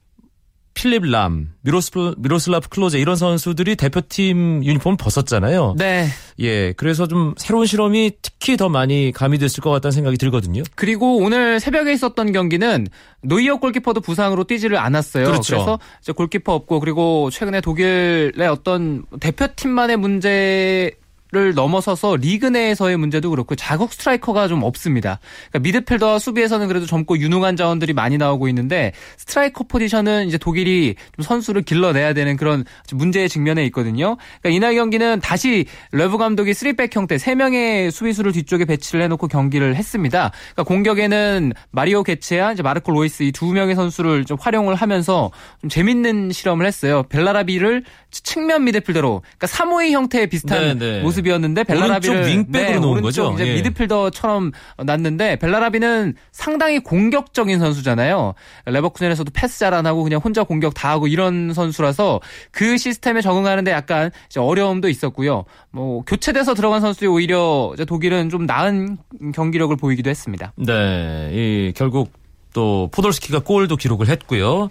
필립 0.73 1.03
람, 1.03 1.49
미로스, 1.59 2.13
미로슬라프 2.17 2.69
클로제 2.69 2.97
이런 2.97 3.17
선수들이 3.17 3.75
대표팀 3.75 4.63
유니폼을 4.63 4.95
벗었잖아요. 4.95 5.75
네. 5.77 6.07
예, 6.39 6.71
그래서 6.77 7.07
좀 7.07 7.33
새로운 7.35 7.65
실험이 7.65 8.11
특히 8.21 8.55
더 8.55 8.69
많이 8.69 9.11
가미됐을 9.13 9.61
것 9.61 9.69
같다는 9.69 9.91
생각이 9.91 10.17
들거든요. 10.17 10.63
그리고 10.75 11.17
오늘 11.17 11.59
새벽에 11.59 11.91
있었던 11.91 12.31
경기는 12.31 12.87
노이어 13.21 13.57
골키퍼도 13.57 13.99
부상으로 13.99 14.45
뛰지를 14.45 14.77
않았어요. 14.77 15.25
그렇죠. 15.25 15.57
래서 15.57 15.79
이제 16.01 16.13
골키퍼 16.13 16.53
없고 16.53 16.79
그리고 16.79 17.29
최근에 17.31 17.59
독일의 17.59 18.47
어떤 18.47 19.03
대표팀만의 19.19 19.97
문제 19.97 20.93
를 21.31 21.53
넘어서서 21.53 22.15
리그 22.15 22.47
내에서의 22.47 22.97
문제도 22.97 23.29
그렇고 23.29 23.55
자국 23.55 23.93
스트라이커가 23.93 24.47
좀 24.47 24.63
없습니다. 24.63 25.19
그러니까 25.49 25.59
미드필더와 25.59 26.19
수비에서는 26.19 26.67
그래도 26.67 26.85
젊고 26.85 27.19
유능한 27.19 27.55
자원들이 27.55 27.93
많이 27.93 28.17
나오고 28.17 28.47
있는데 28.49 28.93
스트라이커 29.17 29.65
포지션은 29.65 30.27
이제 30.27 30.37
독일이 30.37 30.95
좀 31.15 31.23
선수를 31.23 31.61
길러내야 31.61 32.13
되는 32.13 32.35
그런 32.35 32.65
문제에 32.91 33.29
직면해 33.29 33.63
있거든요. 33.67 34.17
그러니까 34.41 34.49
이날 34.49 34.75
경기는 34.75 35.19
다시 35.19 35.65
레브 35.91 36.17
감독이 36.17 36.51
3백 36.51 36.95
형태 36.95 37.15
3명의 37.17 37.91
수비수를 37.91 38.31
뒤쪽에 38.31 38.65
배치를 38.65 39.03
해놓고 39.03 39.27
경기를 39.27 39.75
했습니다. 39.75 40.31
그러니까 40.55 40.63
공격에는 40.63 41.53
마리오 41.71 42.03
괴체와 42.03 42.53
이제 42.53 42.63
마르코 42.63 42.91
로이스 42.91 43.23
이 43.23 43.31
두 43.39 43.53
명의 43.53 43.73
선수를 43.73 44.25
좀 44.25 44.37
활용을 44.37 44.75
하면서 44.75 45.31
좀 45.61 45.69
재밌는 45.69 46.31
실험을 46.33 46.65
했어요. 46.65 47.03
벨라라비를 47.03 47.85
측면 48.11 48.65
미드필더로 48.65 49.21
그러니까 49.37 49.47
3오이 49.47 49.91
형태에 49.91 50.27
비슷한 50.27 50.77
네, 50.77 50.93
네. 50.97 51.01
모습 51.01 51.18
이었는데 51.27 51.63
벨라라비를 51.63 52.27
윙백으로 52.27 52.79
놓은 52.79 52.91
오른쪽 52.99 53.03
거죠? 53.03 53.33
이제 53.35 53.47
예. 53.47 53.55
미드필더처럼 53.55 54.51
놨는데 54.77 55.37
벨라라비는 55.37 56.15
상당히 56.31 56.79
공격적인 56.79 57.59
선수잖아요. 57.59 58.33
레버쿠젠에서도 58.65 59.31
패스 59.33 59.59
잘 59.59 59.69
안 59.73 59.85
하고 59.85 60.03
그냥 60.03 60.19
혼자 60.23 60.43
공격 60.43 60.73
다 60.73 60.89
하고 60.89 61.07
이런 61.07 61.53
선수라서 61.53 62.19
그 62.51 62.77
시스템에 62.77 63.21
적응하는데 63.21 63.71
약간 63.71 64.09
어려움도 64.35 64.89
있었고요. 64.89 65.45
뭐 65.71 66.01
교체돼서 66.05 66.55
들어간 66.55 66.81
선수들이 66.81 67.07
오히려 67.07 67.75
독일은 67.87 68.29
좀 68.29 68.45
나은 68.45 68.97
경기력을 69.33 69.75
보이기도 69.77 70.09
했습니다. 70.09 70.53
네, 70.55 71.29
이 71.31 71.73
결국 71.75 72.11
또 72.53 72.89
포돌스키가 72.91 73.39
골도 73.39 73.75
기록을 73.75 74.07
했고요. 74.07 74.69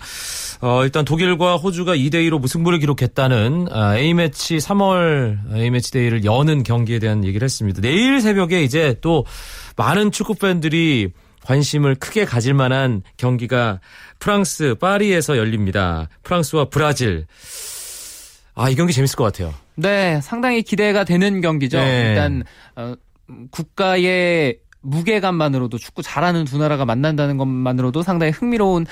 어, 0.61 0.85
일단 0.85 1.05
독일과 1.05 1.57
호주가 1.57 1.95
2대 1.95 2.15
2로 2.29 2.41
무승부를 2.41 2.79
기록했다는 2.81 3.69
아, 3.71 3.97
A매치 3.97 4.57
3월 4.57 5.55
A매치 5.55 5.93
데이를 5.93 6.25
여는 6.25 6.63
경기에 6.63 6.99
대한 6.99 7.25
얘기를 7.25 7.45
했습니다. 7.45 7.81
내일 7.81 8.21
새벽에 8.21 8.63
이제 8.63 8.97
또 9.01 9.25
많은 9.77 10.11
축구 10.11 10.35
팬들이 10.35 11.11
관심을 11.45 11.95
크게 11.95 12.25
가질 12.25 12.53
만한 12.55 13.03
경기가 13.17 13.81
프랑스 14.19 14.75
파리에서 14.75 15.39
열립니다. 15.39 16.09
프랑스와 16.23 16.67
브라질. 16.67 17.27
아, 18.55 18.69
이 18.69 18.75
경기 18.75 18.93
재밌을 18.93 19.17
것 19.17 19.25
같아요. 19.25 19.55
네, 19.77 20.21
상당히 20.21 20.63
기대가 20.63 21.05
되는 21.05 21.41
경기죠. 21.41 21.79
네. 21.79 22.09
일단 22.09 22.43
어, 22.75 22.95
국가의 23.51 24.59
무게감만으로도 24.89 25.79
축구 25.79 26.03
잘하는 26.03 26.45
두 26.45 26.59
나라가 26.59 26.85
만난다는 26.85 27.37
것만으로도 27.39 28.03
상당히 28.03 28.33
흥미로운 28.33 28.87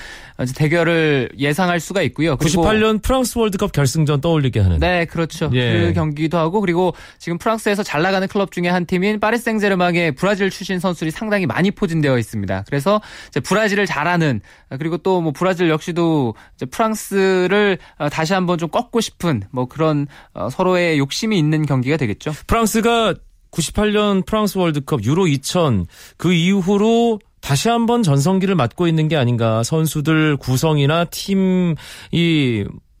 대결을 0.55 1.29
예상할 1.37 1.79
수가 1.79 2.01
있고요. 2.03 2.37
그리고 2.37 2.63
98년 2.63 3.01
프랑스 3.01 3.37
월드컵 3.37 3.71
결승전 3.73 4.21
떠올리게 4.21 4.59
하는. 4.59 4.79
네, 4.79 5.05
그렇죠. 5.05 5.49
예. 5.53 5.71
그 5.71 5.93
경기도 5.93 6.37
하고 6.37 6.61
그리고 6.61 6.93
지금 7.19 7.37
프랑스에서 7.37 7.83
잘 7.83 8.01
나가는 8.01 8.27
클럽 8.27 8.51
중에 8.51 8.69
한 8.69 8.85
팀인 8.85 9.19
파리 9.19 9.37
생제르맹의 9.37 10.13
브라질 10.13 10.49
출신 10.49 10.79
선수들이 10.79 11.11
상당히 11.11 11.45
많이 11.45 11.69
포진되어 11.69 12.17
있습니다. 12.17 12.63
그래서 12.67 13.01
브라질을 13.43 13.85
잘하는 13.85 14.41
그리고 14.79 14.97
또 14.97 15.17
뭐 15.27 15.31
브라질 15.31 15.69
역시도 15.69 16.35
프랑스를 16.71 17.77
어, 17.97 18.09
다시 18.09 18.33
한번 18.33 18.57
좀 18.57 18.69
꺾고 18.69 19.01
싶은 19.01 19.43
뭐 19.51 19.65
그런 19.65 20.07
어, 20.33 20.49
서로의 20.49 20.97
욕심이 20.99 21.37
있는 21.37 21.65
경기가 21.65 21.97
되겠죠. 21.97 22.33
프랑스가 22.47 23.13
98년 23.51 24.25
프랑스 24.25 24.57
월드컵 24.57 25.03
유로 25.03 25.27
2000 25.27 25.85
그 26.17 26.33
이후로 26.33 27.19
다시 27.41 27.69
한번 27.69 28.03
전성기를 28.03 28.55
맞고 28.55 28.87
있는 28.87 29.07
게 29.07 29.15
아닌가 29.15 29.63
선수들 29.63 30.37
구성이나 30.37 31.05
팀이 31.05 31.75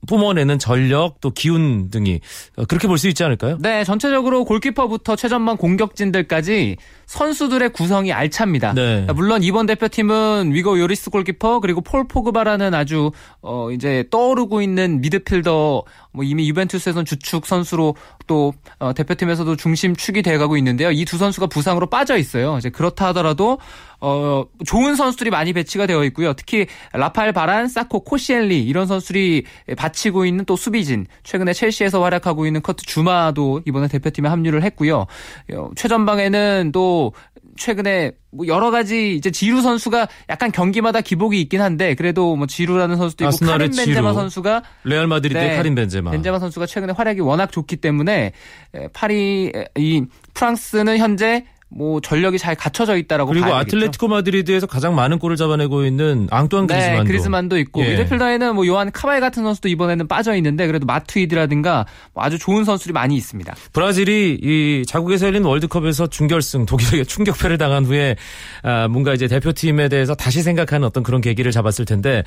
뿜어내는 0.07 0.57
전력 0.57 1.19
또 1.19 1.31
기운 1.31 1.89
등이 1.89 2.21
어, 2.55 2.65
그렇게 2.65 2.87
볼 2.87 2.97
수 2.97 3.09
있지 3.09 3.23
않을까요? 3.25 3.57
네, 3.59 3.83
전체적으로 3.83 4.45
골키퍼부터 4.45 5.17
최전방 5.17 5.57
공격진들까지 5.57 6.77
선수들의 7.07 7.69
구성이 7.73 8.13
알찹니다. 8.13 8.73
네. 8.73 9.05
물론 9.13 9.43
이번 9.43 9.65
대표팀은 9.65 10.51
위고 10.53 10.79
요리스 10.79 11.09
골키퍼 11.09 11.59
그리고 11.59 11.81
폴 11.81 12.07
포그바라는 12.07 12.73
아주 12.73 13.11
어 13.41 13.69
이제 13.71 14.05
떠오르고 14.09 14.61
있는 14.61 15.01
미드필더 15.01 15.83
뭐 16.17 16.25
이미 16.25 16.49
유벤투스에선 16.49 17.05
주축 17.05 17.45
선수로 17.45 17.95
또 18.27 18.53
어, 18.79 18.93
대표팀에서도 18.93 19.55
중심축이 19.55 20.21
돼가고 20.21 20.57
있는데요. 20.57 20.91
이 20.91 21.05
두 21.07 21.17
선수가 21.17 21.47
부상으로 21.47 21.87
빠져 21.87 22.17
있어요. 22.17 22.57
이제 22.57 22.69
그렇다 22.69 23.07
하더라도 23.07 23.59
어 24.01 24.43
좋은 24.65 24.95
선수들이 24.95 25.29
많이 25.29 25.53
배치가 25.53 25.85
되어 25.87 26.03
있고요. 26.03 26.33
특히 26.33 26.67
라파엘 26.91 27.31
바란, 27.31 27.67
사코, 27.69 28.01
코시엘니 28.01 28.61
이런 28.63 28.85
선수들이 28.87 29.45
받치고 29.77 30.25
있는 30.25 30.43
또 30.43 30.57
수비진 30.57 31.07
최근에 31.23 31.53
첼시에서 31.53 32.03
활약하고 32.03 32.45
있는 32.45 32.61
커트 32.61 32.85
주마도 32.85 33.61
이번에 33.65 33.87
대표팀에 33.87 34.27
합류를 34.27 34.63
했고요. 34.63 35.05
어, 35.53 35.69
최전방에는 35.75 36.71
또 36.73 37.13
최근에 37.57 38.11
뭐 38.31 38.47
여러 38.47 38.71
가지 38.71 39.15
이제 39.15 39.31
지루 39.31 39.61
선수가 39.61 40.07
약간 40.29 40.51
경기마다 40.51 41.01
기복이 41.01 41.39
있긴 41.41 41.61
한데 41.61 41.95
그래도 41.95 42.35
뭐 42.35 42.47
지루라는 42.47 42.97
선수도 42.97 43.25
있고 43.25 43.45
카림 43.45 43.71
벤제마 43.71 44.11
지루. 44.11 44.13
선수가 44.13 44.63
레알 44.83 45.07
마드리드의 45.07 45.49
네. 45.49 45.55
카림 45.55 45.75
벤제마. 45.75 46.11
벤제마 46.11 46.39
선수가 46.39 46.65
최근에 46.65 46.93
활약이 46.93 47.21
워낙 47.21 47.51
좋기 47.51 47.77
때문에 47.77 48.31
에, 48.75 48.87
파리 48.93 49.51
에, 49.55 49.65
이 49.77 50.03
프랑스는 50.33 50.97
현재 50.97 51.45
뭐 51.69 51.99
전력이 51.99 52.37
잘 52.37 52.55
갖춰져 52.55 52.95
있다라고 52.97 53.31
그리고. 53.31 53.53
아틀레티코 53.53 54.07
마드리드에서 54.07 54.67
가장 54.67 54.95
많은 54.95 55.19
골을 55.19 55.35
잡아내고 55.35 55.83
있는 55.85 56.27
앙뚜안 56.31 56.67
네, 56.67 56.75
그리즈만도. 56.75 57.07
그리즈만도 57.07 57.57
있고 57.59 57.83
예. 57.83 57.89
미드필더에는 57.91 58.55
뭐 58.55 58.65
요한 58.67 58.91
카바이 58.91 59.19
같은 59.19 59.43
선수도 59.43 59.67
이번에는 59.67 60.07
빠져 60.07 60.35
있는데 60.35 60.65
그래도 60.65 60.85
마투이드라든가 60.85 61.85
뭐 62.13 62.23
아주 62.23 62.39
좋은 62.39 62.63
선수들이 62.63 62.93
많이 62.93 63.17
있습니다. 63.17 63.53
브라질이 63.73 64.39
이 64.41 64.85
자국에서 64.87 65.27
열린 65.27 65.43
월드컵에서 65.43 66.07
준결승 66.07 66.65
독일에게 66.65 67.03
충격패를 67.03 67.57
당한 67.57 67.85
후에 67.85 68.15
아, 68.63 68.87
뭔가 68.87 69.13
이제 69.13 69.27
대표팀에 69.27 69.89
대해서 69.89 70.15
다시 70.15 70.41
생각하는 70.41 70.87
어떤 70.87 71.03
그런 71.03 71.19
계기를 71.19 71.51
잡았을 71.51 71.83
텐데 71.83 72.23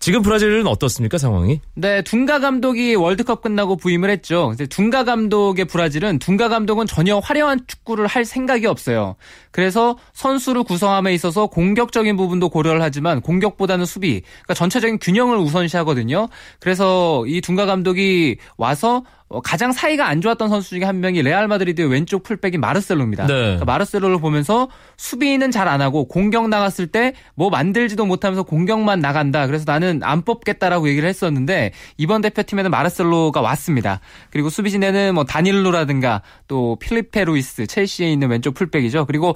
지금 0.00 0.22
브라질은 0.22 0.66
어떻습니까 0.66 1.16
상황이? 1.16 1.60
네, 1.74 2.02
둥가 2.02 2.40
감독이 2.40 2.96
월드컵 2.96 3.42
끝나고 3.42 3.76
부임을 3.76 4.10
했죠. 4.10 4.52
둥가 4.68 5.04
감독의 5.04 5.66
브라질은 5.66 6.18
둥가 6.18 6.48
감독은 6.48 6.86
전혀 6.86 7.18
화려한 7.18 7.60
축구를 7.68 8.08
할 8.08 8.24
생각이 8.24 8.66
없 8.66 8.79
어요. 8.88 9.16
그래서 9.50 9.96
선수를 10.12 10.62
구성함에 10.62 11.12
있어서 11.14 11.46
공격적인 11.46 12.16
부분도 12.16 12.48
고려를 12.48 12.82
하지만 12.82 13.20
공격보다는 13.20 13.84
수비, 13.84 14.20
그러니까 14.20 14.54
전체적인 14.54 14.98
균형을 15.00 15.38
우선시하거든요. 15.38 16.28
그래서 16.60 17.24
이 17.26 17.40
둥가 17.40 17.66
감독이 17.66 18.36
와서 18.56 18.98
어, 18.98 19.19
가장 19.44 19.70
사이가 19.72 20.08
안 20.08 20.20
좋았던 20.20 20.48
선수 20.48 20.70
중에 20.70 20.82
한 20.84 21.00
명이 21.00 21.22
레알 21.22 21.46
마드리드의 21.46 21.88
왼쪽 21.88 22.24
풀백인 22.24 22.60
마르셀로입니다. 22.60 23.26
네. 23.28 23.32
그러니까 23.32 23.64
마르셀로를 23.64 24.18
보면서 24.18 24.68
수비는 24.96 25.50
잘 25.52 25.68
안 25.68 25.80
하고 25.80 26.08
공격 26.08 26.48
나갔을 26.48 26.88
때 26.88 27.12
뭐 27.34 27.48
만들지도 27.50 28.04
못하면서 28.06 28.42
공격만 28.42 29.00
나간다. 29.00 29.46
그래서 29.46 29.64
나는 29.66 30.00
안 30.02 30.22
뽑겠다라고 30.22 30.88
얘기를 30.88 31.08
했었는데 31.08 31.72
이번 31.96 32.20
대표팀에는 32.22 32.70
마르셀로가 32.70 33.40
왔습니다. 33.40 34.00
그리고 34.30 34.50
수비진에는 34.50 35.14
뭐 35.14 35.24
다닐로라든가 35.24 36.22
또 36.48 36.76
필리페 36.80 37.24
루이스 37.24 37.66
첼시에 37.66 38.10
있는 38.10 38.28
왼쪽 38.28 38.54
풀백이죠. 38.54 39.06
그리고 39.06 39.34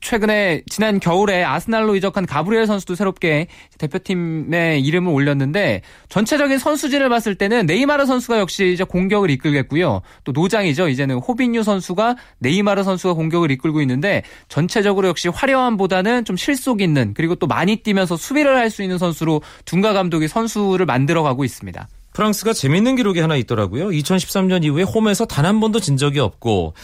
최근에 0.00 0.62
지난 0.70 1.00
겨울에 1.00 1.42
아스날로 1.44 1.96
이적한 1.96 2.26
가브리엘 2.26 2.66
선수도 2.66 2.94
새롭게 2.94 3.48
대표팀에 3.78 4.78
이름을 4.78 5.12
올렸는데 5.12 5.82
전체적인 6.08 6.58
선수진을 6.58 7.08
봤을 7.08 7.34
때는 7.34 7.66
네이마르 7.66 8.06
선수가 8.06 8.38
역시 8.38 8.72
이제 8.72 8.84
공격을 8.84 9.30
이끌겠고요. 9.30 10.02
또 10.24 10.32
노장이죠. 10.32 10.88
이제는 10.88 11.16
호빈유 11.16 11.62
선수가 11.62 12.16
네이마르 12.38 12.84
선수가 12.84 13.14
공격을 13.14 13.50
이끌고 13.50 13.80
있는데 13.82 14.22
전체적으로 14.48 15.08
역시 15.08 15.28
화려함보다는 15.28 16.24
좀 16.24 16.36
실속 16.36 16.80
있는 16.80 17.12
그리고 17.14 17.34
또 17.34 17.46
많이 17.46 17.76
뛰면서 17.76 18.16
수비를 18.16 18.56
할 18.56 18.68
수 18.68 18.82
있는 18.82 18.98
선수로 18.98 19.40
둔가 19.64 19.94
감독이 19.94 20.28
선수를 20.28 20.84
만들어 20.84 21.22
가고 21.22 21.42
있습니다. 21.42 21.88
프랑스가 22.18 22.52
재밌는 22.52 22.96
기록이 22.96 23.20
하나 23.20 23.36
있더라고요. 23.36 23.88
2013년 23.88 24.64
이후에 24.64 24.82
홈에서 24.82 25.24
단 25.24 25.48
한 25.48 25.60
번도 25.60 25.80
진 25.80 25.96
적이 25.96 26.18
없고 26.18 26.74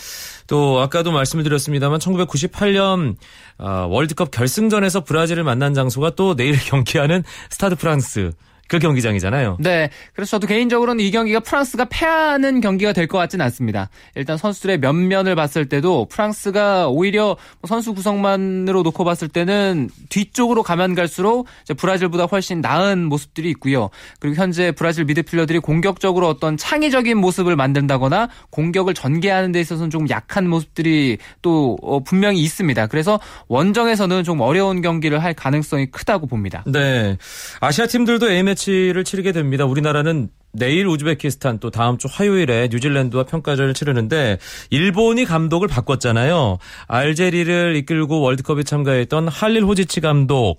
또 0.47 0.81
아까도 0.81 1.13
말씀을 1.13 1.45
드렸습니다만 1.45 1.99
1998년 1.99 3.17
어, 3.59 3.87
월드컵 3.91 4.31
결승전에서 4.31 5.05
브라질을 5.05 5.45
만난 5.45 5.75
장소가 5.75 6.11
또 6.11 6.35
내일 6.35 6.57
경기하는 6.59 7.25
스타드 7.51 7.75
프랑스 7.75 8.33
그 8.69 8.79
경기장이잖아요. 8.79 9.59
네. 9.61 9.91
그래서 10.15 10.31
저도 10.33 10.47
개인적으로는 10.47 11.05
이 11.05 11.11
경기가 11.11 11.41
프랑스가 11.41 11.87
패하는 11.91 12.61
경기가 12.61 12.93
될 12.93 13.05
것 13.07 13.19
같지는 13.19 13.45
않습니다. 13.45 13.91
일단 14.15 14.39
선수들의 14.39 14.79
면면을 14.79 15.35
봤을 15.35 15.69
때도 15.69 16.07
프랑스가 16.11 16.89
오히려 16.89 17.37
뭐 17.61 17.69
선수 17.69 17.93
구성만으로 17.95 18.83
놓고 18.83 19.05
봤을 19.05 19.29
때는 19.29 19.91
뒤쪽으로 20.09 20.63
가면 20.63 20.95
갈수록 20.95 21.47
브라질보다 21.77 22.25
훨씬 22.25 22.63
나은 22.63 23.05
모습들이 23.05 23.51
있고요. 23.51 23.91
그리고 24.21 24.37
현재 24.37 24.73
브라질 24.73 25.05
미드필더들이 25.05 25.59
공격적으로 25.59 26.29
어떤 26.29 26.57
창의적인 26.57 27.19
모습을 27.19 27.57
만든다거나 27.57 28.29
공격을 28.51 28.95
전개하는 28.95 29.53
데 29.53 29.61
있어서는 29.61 29.91
조금 29.91 30.09
약한 30.09 30.49
모습들이 30.49 31.19
또 31.43 31.77
어, 31.83 32.01
분명히 32.01 32.41
있습니다. 32.41 32.87
그래서 32.87 33.21
원정에서는 33.49 34.25
좀 34.25 34.41
어려운 34.41 34.81
경기를 34.81 35.23
할 35.23 35.35
가능성이 35.35 35.87
크다고 35.87 36.27
봅니다. 36.27 36.65
네. 36.67 37.19
아시아 37.61 37.87
팀들도 37.87 38.31
A 38.31 38.43
매치를 38.55 39.05
치르게 39.05 39.33
됩니다. 39.33 39.65
우리나라는 39.65 40.29
내일 40.53 40.87
우즈베키스탄 40.87 41.59
또 41.59 41.71
다음 41.71 41.99
주 41.99 42.09
화요일에 42.11 42.69
뉴질랜드와 42.71 43.25
평가전을 43.25 43.75
치르는데 43.75 44.39
일본이 44.71 45.25
감독을 45.25 45.69
바꿨잖아요. 45.69 46.59
알제리를 46.87 47.77
이끌고 47.77 48.21
월드컵에 48.21 48.63
참가했던 48.63 49.29
할릴 49.29 49.65
호지치 49.65 50.01
감독 50.01 50.59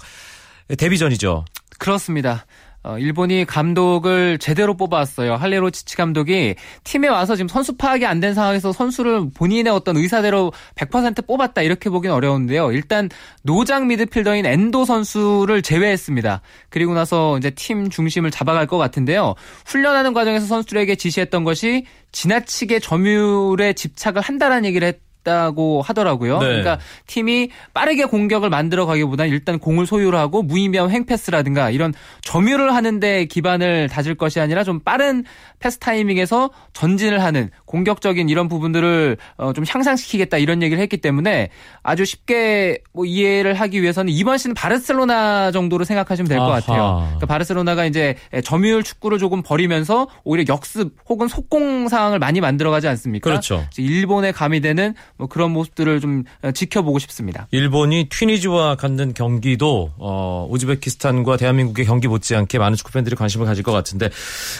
데뷔전이죠. 0.77 1.45
그렇습니다. 1.77 2.45
어, 2.85 2.99
일본이 2.99 3.45
감독을 3.45 4.37
제대로 4.37 4.77
뽑아왔어요. 4.77 5.35
할레로 5.35 5.71
치치 5.71 5.97
감독이 5.97 6.53
팀에 6.83 7.07
와서 7.07 7.35
지금 7.35 7.47
선수 7.47 7.75
파악이 7.75 8.05
안 8.05 8.19
된 8.19 8.33
상황에서 8.33 8.71
선수를 8.71 9.29
본인의 9.33 9.73
어떤 9.73 9.97
의사대로 9.97 10.53
100% 10.75 11.27
뽑았다 11.27 11.63
이렇게 11.63 11.89
보기는 11.89 12.15
어려운데요. 12.15 12.71
일단 12.71 13.09
노장 13.43 13.87
미드필더인 13.87 14.45
엔도 14.45 14.85
선수를 14.85 15.61
제외했습니다. 15.61 16.41
그리고 16.69 16.93
나서 16.93 17.37
이제 17.37 17.49
팀 17.49 17.89
중심을 17.89 18.31
잡아갈 18.31 18.67
것 18.67 18.77
같은데요. 18.77 19.35
훈련하는 19.65 20.13
과정에서 20.13 20.45
선수들에게 20.45 20.95
지시했던 20.95 21.43
것이 21.43 21.85
지나치게 22.13 22.79
점유율에 22.79 23.73
집착을 23.73 24.21
한다라는 24.21 24.65
얘기를 24.65 24.87
했. 24.87 25.04
다고 25.25 25.81
하더라고요. 25.81 26.37
네. 26.37 26.45
그러니까 26.45 26.79
팀이 27.07 27.49
빠르게 27.73 28.05
공격을 28.05 28.49
만들어 28.49 28.85
가기보다는 28.85 29.31
일단 29.31 29.59
공을 29.59 29.85
소유를 29.85 30.17
하고 30.17 30.41
무의미한 30.41 30.89
횡패스라든가 30.89 31.71
이런 31.71 31.93
점유를 32.21 32.73
하는데 32.73 33.25
기반을 33.25 33.89
다질 33.89 34.15
것이 34.15 34.39
아니라 34.39 34.63
좀 34.63 34.79
빠른 34.79 35.25
패스 35.59 35.79
타이밍에서 35.79 36.51
전진을 36.73 37.21
하는 37.23 37.49
공격적인 37.65 38.29
이런 38.29 38.47
부분들을 38.47 39.17
어, 39.37 39.51
좀 39.53 39.65
향상시키겠다 39.67 40.37
이런 40.37 40.61
얘기를 40.61 40.81
했기 40.81 40.97
때문에 40.97 41.49
아주 41.83 42.05
쉽게 42.05 42.79
뭐 42.93 43.05
이해를 43.05 43.55
하기 43.55 43.81
위해서는 43.81 44.13
이번 44.13 44.37
시즌 44.37 44.53
바르셀로나 44.53 45.51
정도로 45.51 45.83
생각하시면 45.83 46.29
될 46.29 46.37
것. 46.37 46.45
같아요. 46.45 47.01
그러니까 47.05 47.25
바르셀로나가 47.25 47.85
이제 47.85 48.15
점유율 48.43 48.83
축구를 48.83 49.17
조금 49.17 49.41
버리면서 49.41 50.07
오히려 50.23 50.45
역습 50.53 50.95
혹은 51.09 51.27
속공 51.27 51.89
상황을 51.89 52.19
많이 52.19 52.39
만들어가지 52.41 52.87
않습니까? 52.87 53.27
그렇죠. 53.27 53.65
일본에 53.77 54.31
가미되는 54.31 54.93
뭐 55.17 55.27
그런 55.27 55.51
모습들을 55.51 55.99
좀 56.01 56.23
어, 56.41 56.51
지켜보고 56.51 56.99
싶습니다. 56.99 57.47
일본이 57.51 58.09
튀니지와 58.09 58.75
갖는 58.75 59.13
경기도 59.13 59.91
어, 59.97 60.47
우즈베키스탄과 60.49 61.37
대한민국의 61.37 61.85
경기 61.85 62.07
못지않게 62.07 62.59
많은 62.59 62.75
축구 62.75 62.91
팬들이 62.91 63.15
관심을 63.15 63.45
가질 63.45 63.63
것 63.63 63.71
같은데 63.71 64.09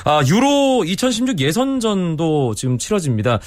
아, 0.06 0.22
유로 0.28 0.84
2016 0.86 1.40
예선전도 1.40 2.56
지금 2.56 2.78
치러집니다. 2.78 3.40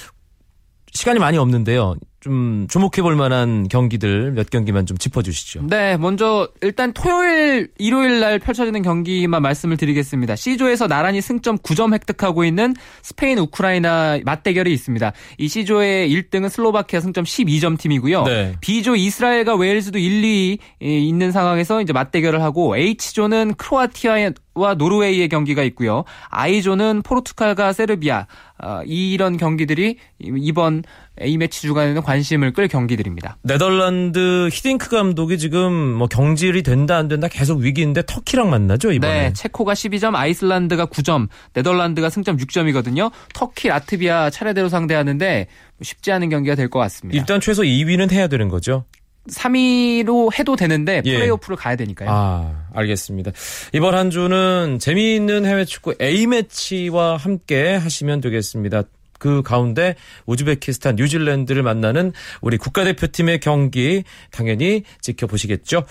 시간이 0.93 1.19
많이 1.19 1.39
없는데요. 1.39 1.97
좀 2.21 2.67
주목해 2.69 3.03
볼 3.03 3.15
만한 3.15 3.69
경기들 3.69 4.33
몇 4.33 4.51
경기만 4.51 4.87
좀 4.87 4.99
짚어 4.99 5.23
주시죠. 5.23 5.63
네, 5.69 5.97
먼저 5.97 6.49
일단 6.63 6.93
토요일, 6.93 7.71
일요일 7.79 8.19
날 8.19 8.41
펼쳐지는 8.41 8.83
경기만 8.83 9.41
말씀을 9.41 9.77
드리겠습니다. 9.77 10.35
C조에서 10.35 10.89
나란히 10.89 11.21
승점 11.21 11.59
9점 11.59 11.95
획득하고 11.95 12.45
있는 12.45 12.75
스페인, 13.03 13.39
우크라이나 13.39 14.19
맞대결이 14.25 14.73
있습니다. 14.73 15.13
이 15.39 15.49
C조의 15.49 16.11
1등은 16.13 16.49
슬로바키아 16.49 17.01
승점 17.01 17.23
12점 17.23 17.79
팀이고요. 17.79 18.25
네. 18.25 18.57
B조 18.61 18.97
이스라엘과 18.97 19.55
웨일즈도 19.55 19.99
1, 19.99 20.25
2 20.25 20.59
있는 20.81 21.31
상황에서 21.31 21.81
이제 21.81 21.93
맞대결을 21.93 22.43
하고 22.43 22.77
H조는 22.77 23.55
크로아티아와 23.55 24.75
노르웨이의 24.77 25.29
경기가 25.29 25.63
있고요. 25.63 26.03
I조는 26.31 27.03
포르투갈과 27.03 27.73
세르비아 27.73 28.27
어, 28.61 28.83
이런 28.85 29.37
경기들이 29.37 29.99
이번 30.19 30.83
A매치 31.21 31.63
주간에는 31.63 32.03
관심을 32.03 32.53
끌 32.53 32.69
경기들입니다. 32.69 33.39
네덜란드 33.43 34.49
히딩크 34.53 34.89
감독이 34.91 35.39
지금 35.39 35.73
뭐 35.73 36.07
경질이 36.07 36.63
된다 36.63 36.97
안 36.97 37.09
된다 37.09 37.29
계속 37.29 37.59
위기인데 37.59 38.03
터키랑 38.07 38.51
만나죠 38.51 38.93
이번에. 38.93 39.21
네, 39.21 39.33
체코가 39.33 39.75
12점, 39.75 40.15
아이슬란드가 40.15 40.87
9점, 40.87 41.29
네덜란드가 41.55 42.11
승점 42.11 42.37
6점이거든요. 42.37 43.11
터키, 43.35 43.69
라트비아 43.69 44.31
차례대로 44.31 44.69
상대하는데 44.69 45.47
쉽지 45.83 46.13
않은 46.13 46.29
경기가 46.29 46.55
될 46.55 46.69
것 46.69 46.79
같습니다. 46.81 47.19
일단 47.19 47.41
최소 47.41 47.63
2위는 47.63 48.13
해야 48.13 48.27
되는 48.29 48.49
거죠. 48.49 48.85
3위로 49.31 50.39
해도 50.39 50.57
되는데 50.57 51.03
예. 51.05 51.15
플레이오프를 51.15 51.57
가야 51.57 51.77
되니까요. 51.77 52.09
아, 52.11 52.67
알겠습니다. 52.75 53.33
이번 53.73 53.95
한 53.95 54.11
주는 54.11 54.79
재미있는 54.81 55.45
해외 55.47 55.65
축구 55.65 55.95
A매치와 56.01 57.17
함께 57.17 57.75
하시면 57.77 58.21
되겠습니다. 58.23 58.85
그 59.19 59.43
가운데 59.43 59.95
우즈베키스탄, 60.27 60.97
뉴질랜드를 60.97 61.63
만나는 61.63 62.13
우리 62.41 62.57
국가대표팀의 62.57 63.41
경기 63.41 64.05
당연히 64.31 64.83
지켜보시겠죠. 65.01 65.85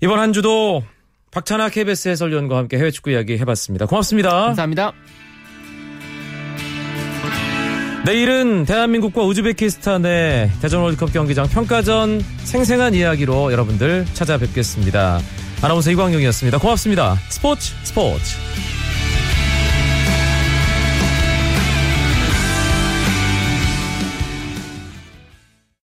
이번 0.00 0.18
한 0.18 0.32
주도 0.32 0.82
박찬아 1.30 1.68
KBS 1.68 2.08
해설위원과 2.10 2.56
함께 2.56 2.78
해외 2.78 2.90
축구 2.90 3.10
이야기 3.10 3.36
해봤습니다. 3.38 3.86
고맙습니다. 3.86 4.30
감사합니다. 4.30 4.92
내일은 8.04 8.66
대한민국과 8.66 9.22
우즈베키스탄의 9.22 10.50
대전 10.60 10.82
월드컵 10.82 11.12
경기장 11.12 11.48
평가전 11.48 12.20
생생한 12.44 12.92
이야기로 12.94 13.50
여러분들 13.50 14.04
찾아뵙겠습니다. 14.12 15.20
아나운서 15.62 15.90
이광용이었습니다. 15.90 16.58
고맙습니다. 16.58 17.16
스포츠 17.30 17.72
스포츠. 17.82 18.83